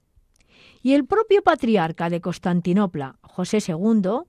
Y 0.83 0.95
el 0.95 1.05
propio 1.05 1.43
patriarca 1.43 2.11
de 2.11 2.21
Constantinopla, 2.21 3.19
José 3.23 3.59
II, 3.67 4.25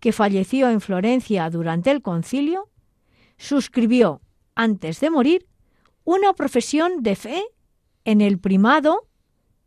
que 0.00 0.12
falleció 0.12 0.70
en 0.70 0.80
Florencia 0.80 1.48
durante 1.50 1.90
el 1.90 2.02
concilio, 2.02 2.70
suscribió, 3.36 4.20
antes 4.54 5.00
de 5.00 5.10
morir, 5.10 5.46
una 6.04 6.32
profesión 6.32 7.02
de 7.02 7.16
fe 7.16 7.42
en 8.04 8.20
el 8.20 8.38
primado 8.38 9.08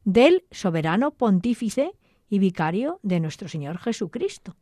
del 0.07 0.45
soberano 0.51 1.11
pontífice 1.11 1.91
y 2.29 2.39
vicario 2.39 3.01
de 3.03 3.19
nuestro 3.19 3.49
Señor 3.49 3.77
Jesucristo, 3.77 4.55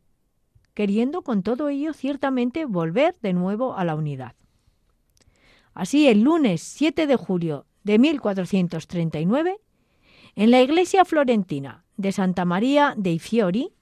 queriendo 0.74 1.22
con 1.22 1.44
todo 1.44 1.68
ello 1.68 1.92
ciertamente 1.92 2.64
volver 2.64 3.14
de 3.22 3.32
nuevo 3.32 3.76
a 3.76 3.84
la 3.84 3.94
unidad. 3.94 4.34
Así, 5.72 6.08
el 6.08 6.22
lunes 6.22 6.62
7 6.62 7.06
de 7.06 7.14
julio 7.14 7.64
de 7.84 8.00
1439, 8.00 9.60
en 10.34 10.50
la 10.50 10.62
iglesia 10.62 11.04
florentina 11.04 11.84
de 11.96 12.10
Santa 12.10 12.44
María 12.44 12.94
dei 12.96 13.20
Fiori, 13.20 13.72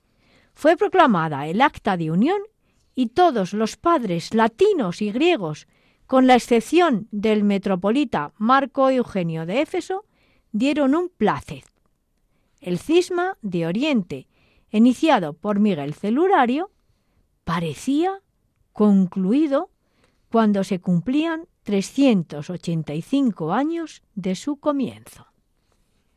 fue 0.53 0.77
proclamada 0.77 1.49
el 1.49 1.63
acta 1.63 1.97
de 1.97 2.11
unión 2.11 2.43
y 2.95 3.07
todos 3.07 3.55
los 3.55 3.79
padres 3.79 4.35
latinos 4.35 5.01
y 5.01 5.11
griegos, 5.13 5.67
con 6.07 6.27
la 6.27 6.35
excepción 6.35 7.09
del 7.11 7.43
metropolita 7.43 8.35
Marco 8.37 8.91
Eugenio 8.91 9.47
de 9.47 9.63
Éfeso, 9.63 10.05
dieron 10.55 10.95
un 10.95 11.11
placet. 11.11 11.65
El 12.61 12.79
cisma 12.79 13.37
de 13.43 13.67
Oriente, 13.67 14.29
iniciado 14.71 15.35
por 15.35 15.59
Miguel 15.59 15.95
Celurario, 15.95 16.71
parecía 17.43 18.23
concluido 18.73 19.69
cuando 20.31 20.65
se 20.65 20.81
cumplían 20.81 21.49
385 21.65 23.53
años 23.53 24.03
de 24.15 24.37
su 24.37 24.57
comienzo. 24.57 25.27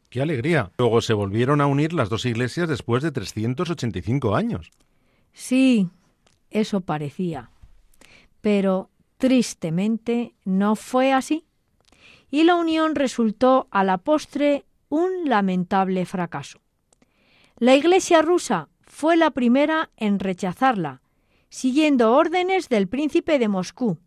¡Qué 0.10 0.21
alegría! 0.21 0.71
Luego 0.78 1.02
se 1.02 1.13
volvieron 1.13 1.60
a 1.60 1.65
unir 1.65 1.91
las 1.91 2.10
dos 2.10 2.26
iglesias 2.26 2.69
después 2.69 3.02
de 3.02 3.12
385 3.12 4.36
años. 4.36 4.71
Sí, 5.34 5.89
eso 6.52 6.82
parecía. 6.82 7.50
Pero 8.41 8.91
tristemente 9.17 10.36
no 10.45 10.76
fue 10.76 11.12
así. 11.12 11.46
Y 12.29 12.43
la 12.43 12.55
unión 12.55 12.95
resultó 12.95 13.67
a 13.71 13.83
la 13.83 13.97
postre 13.97 14.65
un 14.89 15.29
lamentable 15.29 16.05
fracaso. 16.05 16.59
La 17.57 17.75
Iglesia 17.75 18.21
rusa 18.21 18.69
fue 18.81 19.17
la 19.17 19.31
primera 19.31 19.89
en 19.97 20.19
rechazarla, 20.19 21.01
siguiendo 21.49 22.13
órdenes 22.13 22.69
del 22.69 22.87
príncipe 22.87 23.39
de 23.39 23.47
Moscú, 23.47 23.97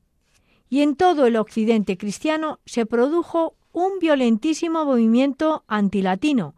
y 0.69 0.83
en 0.83 0.97
todo 0.97 1.27
el 1.27 1.37
occidente 1.37 1.99
cristiano 1.99 2.61
se 2.65 2.87
produjo 2.87 3.57
un 3.73 3.99
violentísimo 4.01 4.85
movimiento 4.85 5.65
antilatino, 5.67 6.55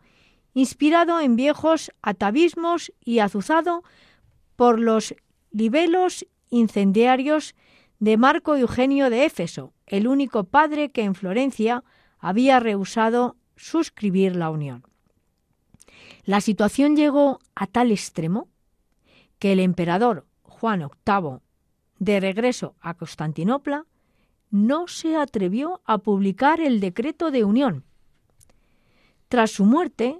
inspirado 0.54 1.20
en 1.20 1.36
viejos 1.36 1.92
atavismos 2.02 2.92
y 3.04 3.20
azuzado 3.20 3.82
por 4.56 4.78
los 4.78 5.14
libelos 5.50 6.26
incendiarios 6.50 7.54
de 8.02 8.16
Marco 8.16 8.56
Eugenio 8.56 9.10
de 9.10 9.24
Éfeso, 9.24 9.72
el 9.86 10.08
único 10.08 10.42
padre 10.42 10.90
que 10.90 11.04
en 11.04 11.14
Florencia 11.14 11.84
había 12.18 12.58
rehusado 12.58 13.36
suscribir 13.54 14.34
la 14.34 14.50
unión. 14.50 14.84
La 16.24 16.40
situación 16.40 16.96
llegó 16.96 17.38
a 17.54 17.68
tal 17.68 17.92
extremo 17.92 18.48
que 19.38 19.52
el 19.52 19.60
emperador 19.60 20.26
Juan 20.42 20.80
VIII, 20.80 21.38
de 22.00 22.18
regreso 22.18 22.74
a 22.80 22.94
Constantinopla, 22.94 23.86
no 24.50 24.88
se 24.88 25.14
atrevió 25.14 25.80
a 25.84 25.98
publicar 25.98 26.60
el 26.60 26.80
decreto 26.80 27.30
de 27.30 27.44
unión. 27.44 27.84
Tras 29.28 29.52
su 29.52 29.64
muerte, 29.64 30.18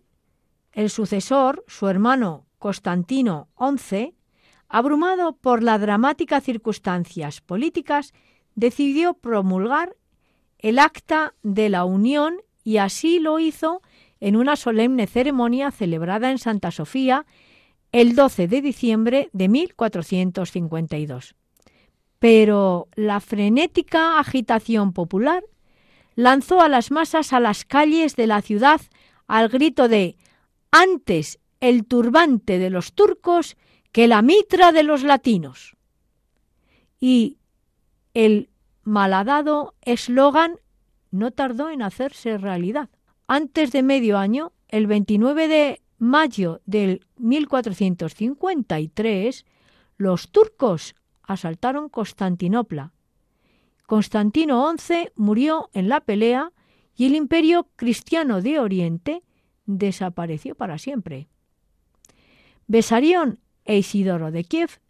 el 0.70 0.88
sucesor, 0.88 1.64
su 1.66 1.88
hermano 1.88 2.46
Constantino 2.60 3.48
XI, 3.58 4.14
abrumado 4.72 5.34
por 5.34 5.62
las 5.62 5.80
dramáticas 5.80 6.42
circunstancias 6.42 7.42
políticas, 7.42 8.14
decidió 8.54 9.12
promulgar 9.12 9.94
el 10.58 10.78
acta 10.78 11.34
de 11.42 11.68
la 11.68 11.84
unión 11.84 12.36
y 12.64 12.78
así 12.78 13.18
lo 13.18 13.38
hizo 13.38 13.82
en 14.18 14.34
una 14.34 14.56
solemne 14.56 15.06
ceremonia 15.06 15.70
celebrada 15.70 16.30
en 16.30 16.38
Santa 16.38 16.70
Sofía 16.70 17.26
el 17.92 18.14
12 18.14 18.48
de 18.48 18.62
diciembre 18.62 19.28
de 19.32 19.48
1452 19.48 21.34
pero 22.18 22.86
la 22.94 23.18
frenética 23.18 24.20
agitación 24.20 24.92
popular 24.92 25.42
lanzó 26.14 26.60
a 26.60 26.68
las 26.68 26.92
masas 26.92 27.32
a 27.32 27.40
las 27.40 27.64
calles 27.64 28.16
de 28.16 28.26
la 28.26 28.40
ciudad 28.40 28.80
al 29.26 29.48
grito 29.48 29.88
de 29.88 30.16
antes 30.70 31.40
el 31.60 31.84
turbante 31.84 32.58
de 32.58 32.70
los 32.70 32.92
turcos 32.92 33.56
que 33.92 34.08
la 34.08 34.22
mitra 34.22 34.72
de 34.72 34.82
los 34.82 35.04
latinos. 35.04 35.76
Y 36.98 37.38
el 38.14 38.48
malhadado 38.82 39.74
eslogan 39.82 40.56
no 41.10 41.30
tardó 41.30 41.68
en 41.70 41.82
hacerse 41.82 42.38
realidad. 42.38 42.88
Antes 43.26 43.70
de 43.70 43.82
medio 43.82 44.16
año, 44.18 44.52
el 44.68 44.86
29 44.86 45.48
de 45.48 45.82
mayo 45.98 46.62
del 46.66 47.04
1453, 47.18 49.44
los 49.98 50.30
turcos 50.30 50.94
asaltaron 51.22 51.90
Constantinopla. 51.90 52.94
Constantino 53.86 54.72
XI 54.76 55.10
murió 55.16 55.68
en 55.74 55.88
la 55.88 56.00
pelea 56.00 56.52
y 56.96 57.06
el 57.06 57.14
imperio 57.14 57.68
cristiano 57.76 58.40
de 58.40 58.58
Oriente 58.58 59.22
desapareció 59.66 60.54
para 60.54 60.78
siempre. 60.78 61.28
Besarión 62.66 63.38
e 63.64 63.76
Isidoro 63.76 64.30
de 64.30 64.44
Kiev, 64.44 64.80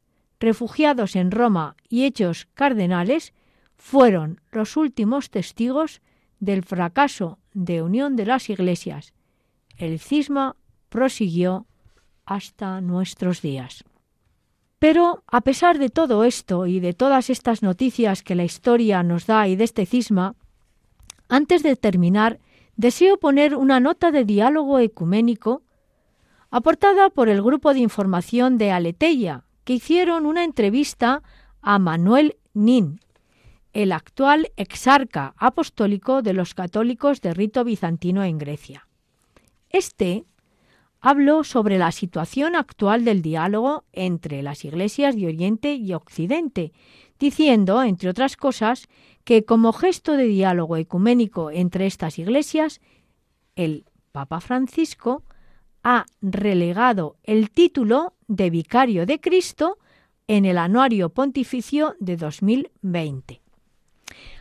refugiados 0.40 1.16
en 1.16 1.30
Roma 1.30 1.76
y 1.88 2.04
hechos 2.04 2.48
cardenales, 2.54 3.32
fueron 3.76 4.40
los 4.50 4.76
últimos 4.76 5.30
testigos 5.30 6.02
del 6.40 6.62
fracaso 6.62 7.38
de 7.54 7.82
unión 7.82 8.16
de 8.16 8.26
las 8.26 8.50
iglesias. 8.50 9.12
El 9.76 9.98
cisma 9.98 10.56
prosiguió 10.88 11.66
hasta 12.24 12.80
nuestros 12.80 13.42
días. 13.42 13.84
Pero 14.78 15.22
a 15.26 15.42
pesar 15.42 15.78
de 15.78 15.90
todo 15.90 16.24
esto 16.24 16.66
y 16.66 16.80
de 16.80 16.92
todas 16.92 17.30
estas 17.30 17.62
noticias 17.62 18.22
que 18.22 18.34
la 18.34 18.44
historia 18.44 19.02
nos 19.02 19.26
da 19.26 19.46
y 19.46 19.54
de 19.54 19.64
este 19.64 19.86
cisma, 19.86 20.34
antes 21.28 21.62
de 21.62 21.76
terminar, 21.76 22.40
deseo 22.76 23.16
poner 23.18 23.54
una 23.54 23.80
nota 23.80 24.10
de 24.10 24.24
diálogo 24.24 24.80
ecuménico 24.80 25.62
aportada 26.52 27.08
por 27.08 27.30
el 27.30 27.42
grupo 27.42 27.72
de 27.72 27.80
información 27.80 28.58
de 28.58 28.70
Aleteia, 28.70 29.46
que 29.64 29.72
hicieron 29.72 30.26
una 30.26 30.44
entrevista 30.44 31.22
a 31.62 31.78
Manuel 31.78 32.36
Nin, 32.52 33.00
el 33.72 33.90
actual 33.90 34.52
exarca 34.56 35.34
apostólico 35.38 36.20
de 36.20 36.34
los 36.34 36.52
católicos 36.52 37.22
de 37.22 37.32
rito 37.32 37.64
bizantino 37.64 38.22
en 38.22 38.36
Grecia. 38.36 38.86
Este 39.70 40.26
habló 41.00 41.42
sobre 41.42 41.78
la 41.78 41.90
situación 41.90 42.54
actual 42.54 43.06
del 43.06 43.22
diálogo 43.22 43.84
entre 43.92 44.42
las 44.42 44.66
iglesias 44.66 45.16
de 45.16 45.28
Oriente 45.28 45.74
y 45.74 45.94
Occidente, 45.94 46.74
diciendo, 47.18 47.82
entre 47.82 48.10
otras 48.10 48.36
cosas, 48.36 48.88
que 49.24 49.46
como 49.46 49.72
gesto 49.72 50.18
de 50.18 50.24
diálogo 50.24 50.76
ecuménico 50.76 51.50
entre 51.50 51.86
estas 51.86 52.18
iglesias, 52.18 52.82
el 53.56 53.86
Papa 54.12 54.40
Francisco 54.40 55.22
ha 55.82 56.06
relegado 56.20 57.16
el 57.24 57.50
título 57.50 58.14
de 58.28 58.50
Vicario 58.50 59.06
de 59.06 59.20
Cristo 59.20 59.78
en 60.28 60.44
el 60.44 60.58
Anuario 60.58 61.10
Pontificio 61.10 61.96
de 61.98 62.16
2020. 62.16 63.40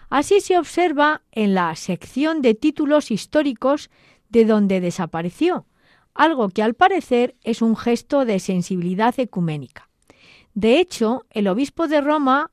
Así 0.09 0.41
se 0.41 0.57
observa 0.57 1.21
en 1.31 1.53
la 1.55 1.75
sección 1.75 2.41
de 2.41 2.53
títulos 2.53 3.11
históricos 3.11 3.89
de 4.29 4.45
donde 4.45 4.81
desapareció, 4.81 5.65
algo 6.13 6.49
que 6.49 6.63
al 6.63 6.73
parecer 6.73 7.35
es 7.43 7.61
un 7.61 7.75
gesto 7.75 8.25
de 8.25 8.39
sensibilidad 8.39 9.17
ecuménica. 9.19 9.89
De 10.53 10.79
hecho, 10.79 11.25
el 11.29 11.47
obispo 11.47 11.87
de 11.87 12.01
Roma 12.01 12.51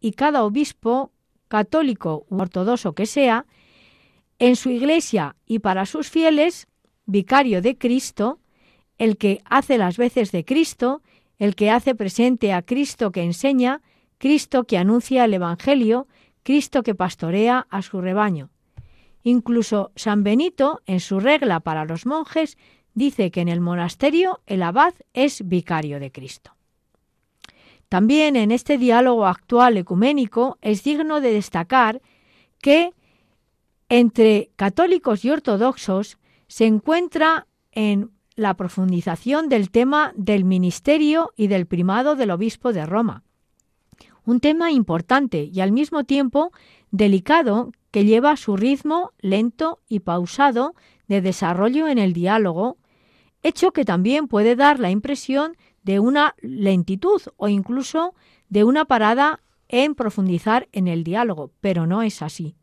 y 0.00 0.12
cada 0.12 0.44
obispo, 0.44 1.12
católico 1.48 2.26
u 2.28 2.40
ortodoxo 2.40 2.94
que 2.94 3.06
sea, 3.06 3.46
en 4.38 4.54
su 4.54 4.70
iglesia 4.70 5.34
y 5.46 5.60
para 5.60 5.86
sus 5.86 6.10
fieles, 6.10 6.68
vicario 7.08 7.62
de 7.62 7.76
Cristo, 7.76 8.38
el 8.98 9.16
que 9.16 9.40
hace 9.46 9.78
las 9.78 9.96
veces 9.96 10.30
de 10.30 10.44
Cristo, 10.44 11.02
el 11.38 11.56
que 11.56 11.70
hace 11.70 11.94
presente 11.94 12.52
a 12.52 12.62
Cristo 12.62 13.10
que 13.10 13.22
enseña, 13.22 13.80
Cristo 14.18 14.64
que 14.64 14.76
anuncia 14.76 15.24
el 15.24 15.34
Evangelio, 15.34 16.06
Cristo 16.42 16.82
que 16.82 16.94
pastorea 16.94 17.66
a 17.70 17.82
su 17.82 18.00
rebaño. 18.00 18.50
Incluso 19.22 19.90
San 19.96 20.22
Benito, 20.22 20.82
en 20.86 21.00
su 21.00 21.18
regla 21.18 21.60
para 21.60 21.86
los 21.86 22.04
monjes, 22.04 22.58
dice 22.94 23.30
que 23.30 23.40
en 23.40 23.48
el 23.48 23.60
monasterio 23.60 24.40
el 24.46 24.62
abad 24.62 24.94
es 25.14 25.48
vicario 25.48 26.00
de 26.00 26.12
Cristo. 26.12 26.52
También 27.88 28.36
en 28.36 28.50
este 28.50 28.76
diálogo 28.76 29.26
actual 29.26 29.78
ecuménico 29.78 30.58
es 30.60 30.84
digno 30.84 31.22
de 31.22 31.32
destacar 31.32 32.02
que 32.60 32.92
entre 33.88 34.50
católicos 34.56 35.24
y 35.24 35.30
ortodoxos 35.30 36.18
se 36.48 36.66
encuentra 36.66 37.46
en 37.72 38.10
la 38.34 38.54
profundización 38.54 39.48
del 39.48 39.70
tema 39.70 40.12
del 40.16 40.44
ministerio 40.44 41.32
y 41.36 41.48
del 41.48 41.66
primado 41.66 42.16
del 42.16 42.30
obispo 42.30 42.72
de 42.72 42.86
Roma. 42.86 43.24
Un 44.24 44.40
tema 44.40 44.70
importante 44.70 45.44
y 45.44 45.60
al 45.60 45.72
mismo 45.72 46.04
tiempo 46.04 46.52
delicado 46.90 47.72
que 47.90 48.04
lleva 48.04 48.36
su 48.36 48.56
ritmo 48.56 49.12
lento 49.18 49.80
y 49.88 50.00
pausado 50.00 50.74
de 51.06 51.20
desarrollo 51.20 51.88
en 51.88 51.98
el 51.98 52.12
diálogo, 52.12 52.76
hecho 53.42 53.72
que 53.72 53.84
también 53.84 54.28
puede 54.28 54.56
dar 54.56 54.78
la 54.78 54.90
impresión 54.90 55.56
de 55.82 56.00
una 56.00 56.34
lentitud 56.40 57.22
o 57.36 57.48
incluso 57.48 58.14
de 58.48 58.64
una 58.64 58.84
parada 58.84 59.40
en 59.68 59.94
profundizar 59.94 60.68
en 60.72 60.88
el 60.88 61.04
diálogo, 61.04 61.52
pero 61.60 61.86
no 61.86 62.02
es 62.02 62.22
así. 62.22 62.57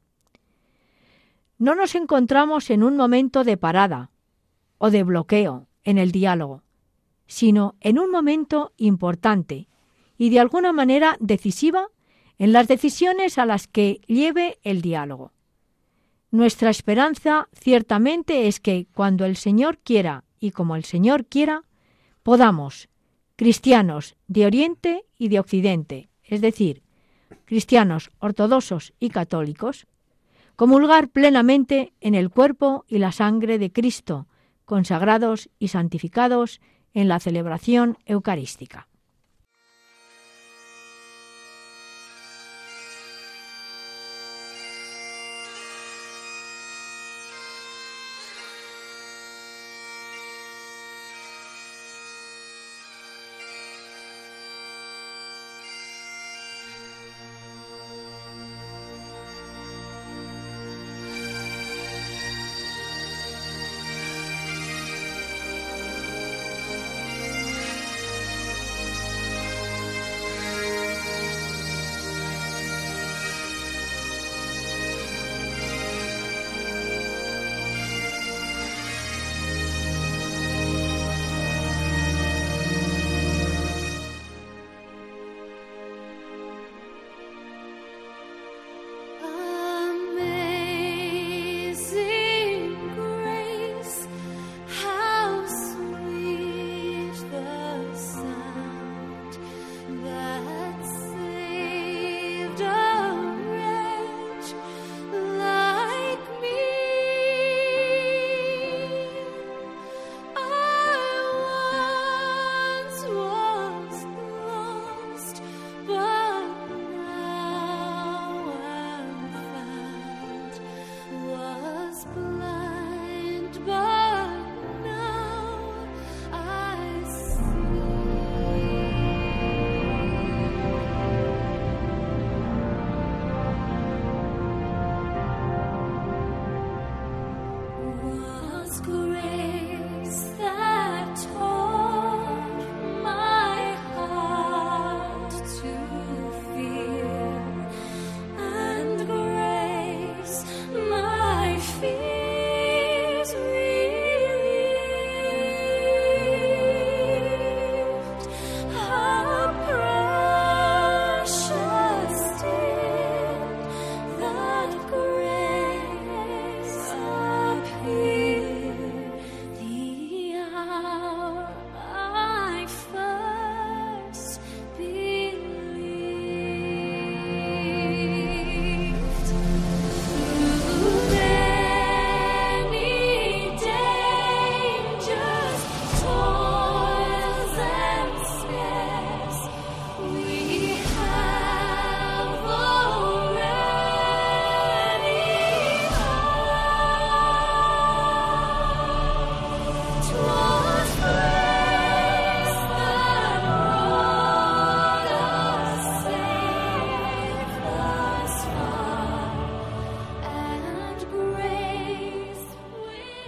No 1.58 1.76
nos 1.76 1.96
encontramos 1.96 2.70
en 2.70 2.84
un 2.84 2.98
momento 2.98 3.44
de 3.44 3.58
parada 3.58 4.12
o 4.78 4.92
de 4.92 5.04
bloqueo 5.04 5.68
en 5.84 5.98
el 5.98 6.12
diálogo, 6.12 6.64
sino 7.28 7.76
en 7.80 7.98
un 7.98 8.12
momento 8.12 8.74
importante 8.78 9.68
y 10.18 10.30
de 10.30 10.40
alguna 10.40 10.74
manera 10.74 11.18
decisiva 11.20 11.88
en 12.38 12.52
las 12.52 12.68
decisiones 12.68 13.38
a 13.38 13.46
las 13.46 13.68
que 13.68 14.02
lleve 14.08 14.60
el 14.64 14.82
diálogo. 14.82 15.32
Nuestra 16.32 16.70
esperanza 16.70 17.48
ciertamente 17.54 18.48
es 18.48 18.60
que 18.60 18.88
cuando 18.94 19.24
el 19.24 19.38
Señor 19.38 19.78
quiera 19.78 20.26
y 20.40 20.52
como 20.52 20.76
el 20.76 20.84
Señor 20.84 21.26
quiera, 21.26 21.64
podamos, 22.24 22.90
cristianos 23.38 24.18
de 24.28 24.46
Oriente 24.46 25.06
y 25.18 25.30
de 25.30 25.40
Occidente, 25.40 26.10
es 26.24 26.42
decir, 26.42 26.84
cristianos 27.46 28.12
ortodoxos 28.20 28.94
y 29.00 29.10
católicos, 29.10 29.88
comulgar 30.56 31.10
plenamente 31.10 31.94
en 32.02 32.16
el 32.16 32.30
cuerpo 32.30 32.86
y 32.88 33.00
la 33.00 33.12
sangre 33.12 33.60
de 33.60 33.72
Cristo, 33.72 34.28
consagrados 34.66 35.50
y 35.60 35.70
santificados 35.70 36.62
en 36.94 37.08
la 37.08 37.20
celebración 37.20 37.98
eucarística. 38.06 38.88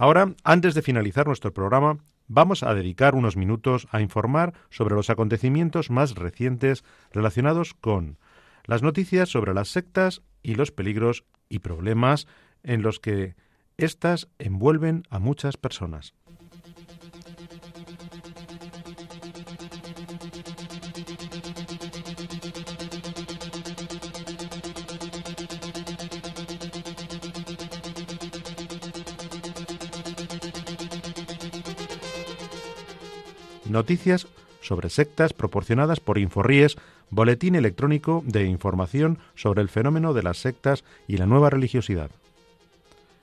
Ahora, 0.00 0.32
antes 0.44 0.74
de 0.74 0.82
finalizar 0.82 1.26
nuestro 1.26 1.52
programa, 1.52 1.98
vamos 2.28 2.62
a 2.62 2.72
dedicar 2.72 3.16
unos 3.16 3.36
minutos 3.36 3.88
a 3.90 4.00
informar 4.00 4.54
sobre 4.70 4.94
los 4.94 5.10
acontecimientos 5.10 5.90
más 5.90 6.14
recientes 6.14 6.84
relacionados 7.10 7.74
con 7.74 8.16
las 8.64 8.80
noticias 8.80 9.28
sobre 9.28 9.54
las 9.54 9.70
sectas 9.70 10.22
y 10.40 10.54
los 10.54 10.70
peligros 10.70 11.24
y 11.48 11.58
problemas 11.58 12.28
en 12.62 12.82
los 12.82 13.00
que 13.00 13.34
éstas 13.76 14.28
envuelven 14.38 15.02
a 15.10 15.18
muchas 15.18 15.56
personas. 15.56 16.14
Noticias 33.68 34.26
sobre 34.60 34.90
sectas 34.90 35.32
proporcionadas 35.32 36.00
por 36.00 36.18
Inforríes, 36.18 36.76
boletín 37.10 37.54
electrónico 37.54 38.22
de 38.26 38.44
información 38.44 39.18
sobre 39.34 39.62
el 39.62 39.68
fenómeno 39.68 40.14
de 40.14 40.22
las 40.22 40.38
sectas 40.38 40.84
y 41.06 41.16
la 41.16 41.26
nueva 41.26 41.50
religiosidad. 41.50 42.10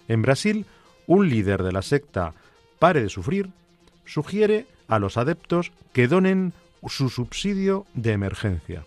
En 0.07 0.21
Brasil, 0.21 0.65
un 1.07 1.29
líder 1.29 1.63
de 1.63 1.71
la 1.71 1.81
secta 1.81 2.33
Pare 2.79 3.01
de 3.01 3.09
Sufrir 3.09 3.49
sugiere 4.05 4.65
a 4.87 4.99
los 4.99 5.17
adeptos 5.17 5.71
que 5.93 6.07
donen 6.07 6.53
su 6.87 7.09
subsidio 7.09 7.85
de 7.93 8.11
emergencia. 8.11 8.85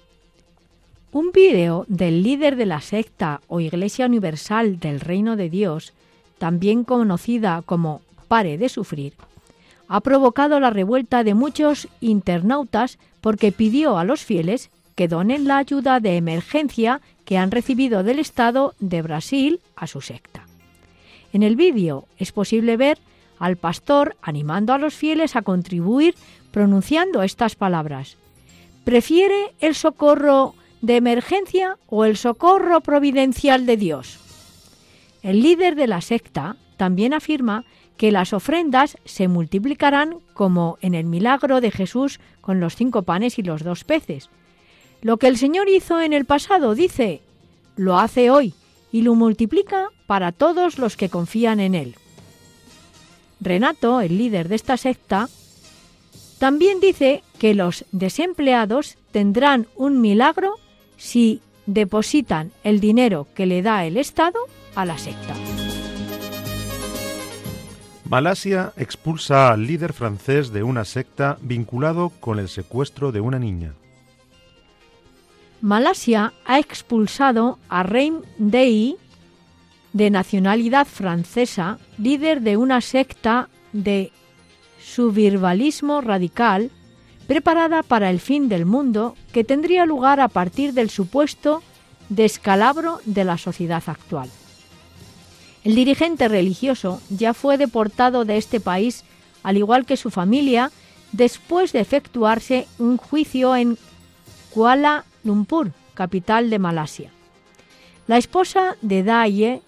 Un 1.11 1.33
vídeo 1.33 1.85
del 1.89 2.23
líder 2.23 2.57
de 2.57 2.67
la 2.67 2.81
secta 2.81 3.41
o 3.49 3.61
Iglesia 3.61 4.07
Universal 4.07 4.79
del 4.79 5.01
Reino 5.01 5.37
de 5.37 5.49
Dios, 5.49 5.95
también 6.39 6.85
conocida 6.85 7.63
como 7.63 8.03
Pare 8.29 8.59
de 8.59 8.69
Sufrir, 8.69 9.15
ha 9.89 10.01
provocado 10.01 10.61
la 10.61 10.71
revuelta 10.71 11.25
de 11.25 11.35
muchos 11.35 11.89
internautas 12.01 12.99
porque 13.21 13.53
pidió 13.53 13.99
a 13.99 14.05
los 14.05 14.23
fieles 14.25 14.71
que 14.95 15.09
donen 15.09 15.47
la 15.47 15.59
ayuda 15.59 16.01
de 16.01 16.17
emergencia 16.17 17.01
que 17.25 17.39
han 17.39 17.51
recibido 17.51 18.03
del 18.03 18.19
Estado 18.19 18.75
de 18.81 19.03
Brasil 19.03 19.61
a 19.77 19.87
su 19.87 20.01
secta. 20.01 20.47
En 21.33 21.43
el 21.43 21.57
vídeo 21.57 22.07
es 22.19 22.33
posible 22.33 22.77
ver 22.77 22.99
al 23.39 23.57
pastor 23.57 24.17
animando 24.23 24.73
a 24.73 24.79
los 24.79 24.95
fieles 24.95 25.37
a 25.37 25.43
contribuir 25.43 26.15
pronunciando 26.51 27.23
estas 27.23 27.55
palabras. 27.55 28.17
¿Prefiere 28.85 29.53
el 29.61 29.75
socorro 29.75 30.55
de 30.81 30.97
emergencia 30.97 31.77
o 31.89 32.05
el 32.05 32.17
socorro 32.17 32.81
providencial 32.81 33.67
de 33.67 33.77
Dios? 33.77 34.19
El 35.23 35.43
líder 35.43 35.75
de 35.75 35.87
la 35.87 36.01
secta 36.01 36.57
también 36.77 37.13
afirma 37.13 37.65
que 37.99 38.13
las 38.13 38.33
ofrendas 38.33 38.97
se 39.05 39.29
multiplicarán 39.29 40.21
como 40.33 40.79
en 40.81 40.95
el 40.95 41.05
milagro 41.05 41.61
de 41.61 41.71
Jesús 41.71 42.21
con 42.41 42.61
los 42.61 42.77
cinco 42.77 43.03
panes 43.03 43.39
y 43.39 43.43
los 43.43 43.63
dos 43.63 43.85
peces. 43.85 44.31
Lo 45.03 45.19
que 45.19 45.27
el 45.27 45.37
Señor 45.37 45.69
hizo 45.69 46.01
en 46.01 46.13
el 46.13 46.25
pasado, 46.25 46.75
dice, 46.75 47.21
lo 47.77 47.99
hace 47.99 48.31
hoy 48.31 48.55
y 48.91 49.03
lo 49.03 49.15
multiplica 49.15 49.89
para 50.07 50.33
todos 50.33 50.79
los 50.79 50.97
que 50.97 51.11
confían 51.11 51.61
en 51.61 51.75
Él. 51.75 51.97
Renato, 53.41 54.01
el 54.01 54.17
líder 54.17 54.49
de 54.49 54.55
esta 54.55 54.77
secta, 54.77 55.29
también 56.39 56.81
dice 56.81 57.23
que 57.39 57.55
los 57.55 57.85
desempleados 57.93 58.97
tendrán 59.11 59.67
un 59.77 60.01
milagro 60.01 60.55
si 60.97 61.41
depositan 61.67 62.53
el 62.65 62.81
dinero 62.81 63.27
que 63.35 63.47
le 63.47 63.61
da 63.63 63.85
el 63.85 63.97
Estado 63.97 64.39
a 64.75 64.85
la 64.85 64.99
secta. 64.99 65.35
Malasia 68.09 68.73
expulsa 68.79 69.51
al 69.51 69.67
líder 69.67 69.93
francés 69.93 70.51
de 70.51 70.63
una 70.63 70.87
secta 70.87 71.37
vinculado 71.43 72.09
con 72.09 72.39
el 72.39 72.49
secuestro 72.49 73.13
de 73.13 73.21
una 73.21 73.39
niña. 73.39 73.75
Malasia 75.61 76.33
ha 76.47 76.59
expulsado 76.59 77.59
a 77.69 77.83
Reim 77.83 78.23
Dei, 78.39 78.97
de 79.93 80.09
nacionalidad 80.09 80.87
francesa, 80.87 81.79
líder 81.99 82.41
de 82.41 82.57
una 82.57 82.81
secta 82.81 83.51
de 83.75 84.11
subirvalismo 84.81 86.01
radical 86.01 86.71
preparada 87.27 87.83
para 87.83 88.09
el 88.09 88.21
fin 88.21 88.49
del 88.49 88.65
mundo 88.65 89.17
que 89.33 89.45
tendría 89.45 89.85
lugar 89.85 90.21
a 90.21 90.29
partir 90.29 90.73
del 90.73 90.89
supuesto 90.89 91.63
descalabro 92.09 93.01
de 93.05 93.25
la 93.25 93.37
sociedad 93.37 93.83
actual. 93.87 94.31
El 95.69 95.75
dirigente 95.75 96.29
religioso 96.29 97.03
ya 97.11 97.35
fue 97.35 97.59
deportado 97.59 98.25
de 98.25 98.39
este 98.39 98.59
país, 98.59 99.05
al 99.43 99.59
igual 99.59 99.85
que 99.85 99.99
su 99.99 100.11
familia, 100.11 100.71
después 101.13 101.75
de 101.75 101.81
efectuarse 101.81 102.67
un 102.79 102.97
juicio 102.97 103.55
en 103.55 103.77
Kuala 104.49 105.05
Lumpur, 105.25 105.73
capital 105.93 106.49
de 106.49 106.59
Malasia. 106.59 107.11
La 108.07 108.17
esposa 108.17 108.79
de 108.81 109.03
Daye 109.03 109.61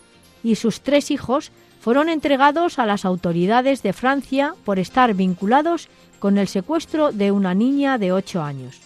y 0.43 0.55
sus 0.55 0.81
tres 0.81 1.11
hijos 1.11 1.53
fueron 1.83 2.09
entregados 2.09 2.79
a 2.79 2.87
las 2.87 3.05
autoridades 3.05 3.83
de 3.83 3.93
Francia 3.93 4.55
por 4.65 4.79
estar 4.79 5.13
vinculados 5.13 5.91
con 6.19 6.39
el 6.39 6.49
secuestro 6.49 7.13
de 7.13 7.31
una 7.31 7.53
niña 7.53 7.99
de 7.99 8.13
ocho 8.13 8.43
años. 8.43 8.81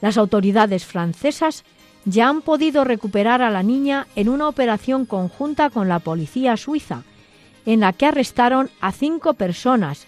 Las 0.00 0.18
autoridades 0.18 0.84
francesas 0.84 1.62
ya 2.04 2.28
han 2.28 2.42
podido 2.42 2.84
recuperar 2.84 3.42
a 3.42 3.50
la 3.50 3.62
niña 3.62 4.06
en 4.16 4.28
una 4.28 4.48
operación 4.48 5.06
conjunta 5.06 5.70
con 5.70 5.88
la 5.88 6.00
policía 6.00 6.56
suiza, 6.56 7.02
en 7.64 7.80
la 7.80 7.92
que 7.92 8.06
arrestaron 8.06 8.70
a 8.80 8.92
cinco 8.92 9.34
personas. 9.34 10.06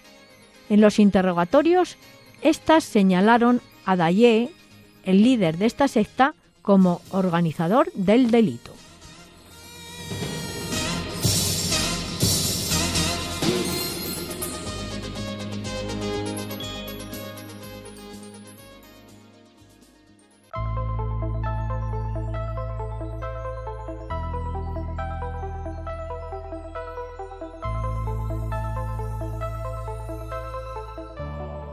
En 0.68 0.80
los 0.80 0.98
interrogatorios, 0.98 1.96
estas 2.42 2.84
señalaron 2.84 3.60
a 3.84 3.96
Daye, 3.96 4.50
el 5.04 5.22
líder 5.22 5.58
de 5.58 5.66
esta 5.66 5.88
secta, 5.88 6.34
como 6.62 7.02
organizador 7.10 7.92
del 7.94 8.30
delito. 8.30 8.73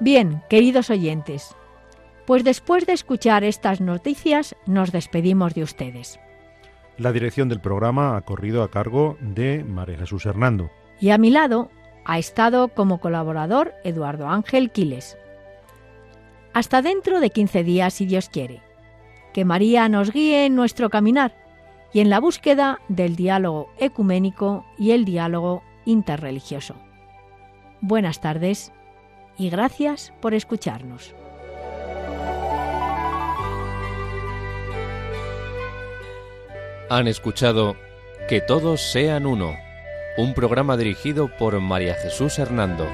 Bien, 0.00 0.42
queridos 0.48 0.88
oyentes, 0.88 1.54
pues 2.26 2.42
después 2.42 2.86
de 2.86 2.94
escuchar 2.94 3.44
estas 3.44 3.82
noticias 3.82 4.56
nos 4.64 4.92
despedimos 4.92 5.54
de 5.54 5.62
ustedes. 5.62 6.18
La 6.96 7.12
dirección 7.12 7.50
del 7.50 7.60
programa 7.60 8.16
ha 8.16 8.22
corrido 8.22 8.62
a 8.62 8.70
cargo 8.70 9.18
de 9.20 9.62
María 9.62 9.98
Jesús 9.98 10.24
Hernando. 10.24 10.70
Y 11.00 11.10
a 11.10 11.18
mi 11.18 11.28
lado 11.28 11.70
ha 12.06 12.18
estado 12.18 12.68
como 12.68 12.98
colaborador 12.98 13.74
Eduardo 13.84 14.26
Ángel 14.26 14.70
Quiles. 14.70 15.18
Hasta 16.54 16.80
dentro 16.80 17.20
de 17.20 17.28
15 17.28 17.62
días, 17.62 17.92
si 17.92 18.06
Dios 18.06 18.30
quiere. 18.30 18.62
Que 19.34 19.44
María 19.44 19.86
nos 19.90 20.12
guíe 20.12 20.46
en 20.46 20.54
nuestro 20.54 20.88
caminar 20.88 21.36
y 21.92 22.00
en 22.00 22.08
la 22.08 22.20
búsqueda 22.20 22.80
del 22.88 23.16
diálogo 23.16 23.68
ecuménico 23.78 24.64
y 24.78 24.92
el 24.92 25.04
diálogo 25.04 25.62
interreligioso. 25.84 26.74
Buenas 27.82 28.20
tardes 28.20 28.72
y 29.40 29.48
gracias 29.48 30.12
por 30.20 30.34
escucharnos. 30.34 31.14
Han 36.90 37.08
escuchado 37.08 37.74
Que 38.28 38.42
todos 38.42 38.82
sean 38.82 39.24
uno, 39.24 39.56
un 40.18 40.34
programa 40.34 40.76
dirigido 40.76 41.34
por 41.38 41.58
María 41.58 41.94
Jesús 41.94 42.38
Hernando. 42.38 42.86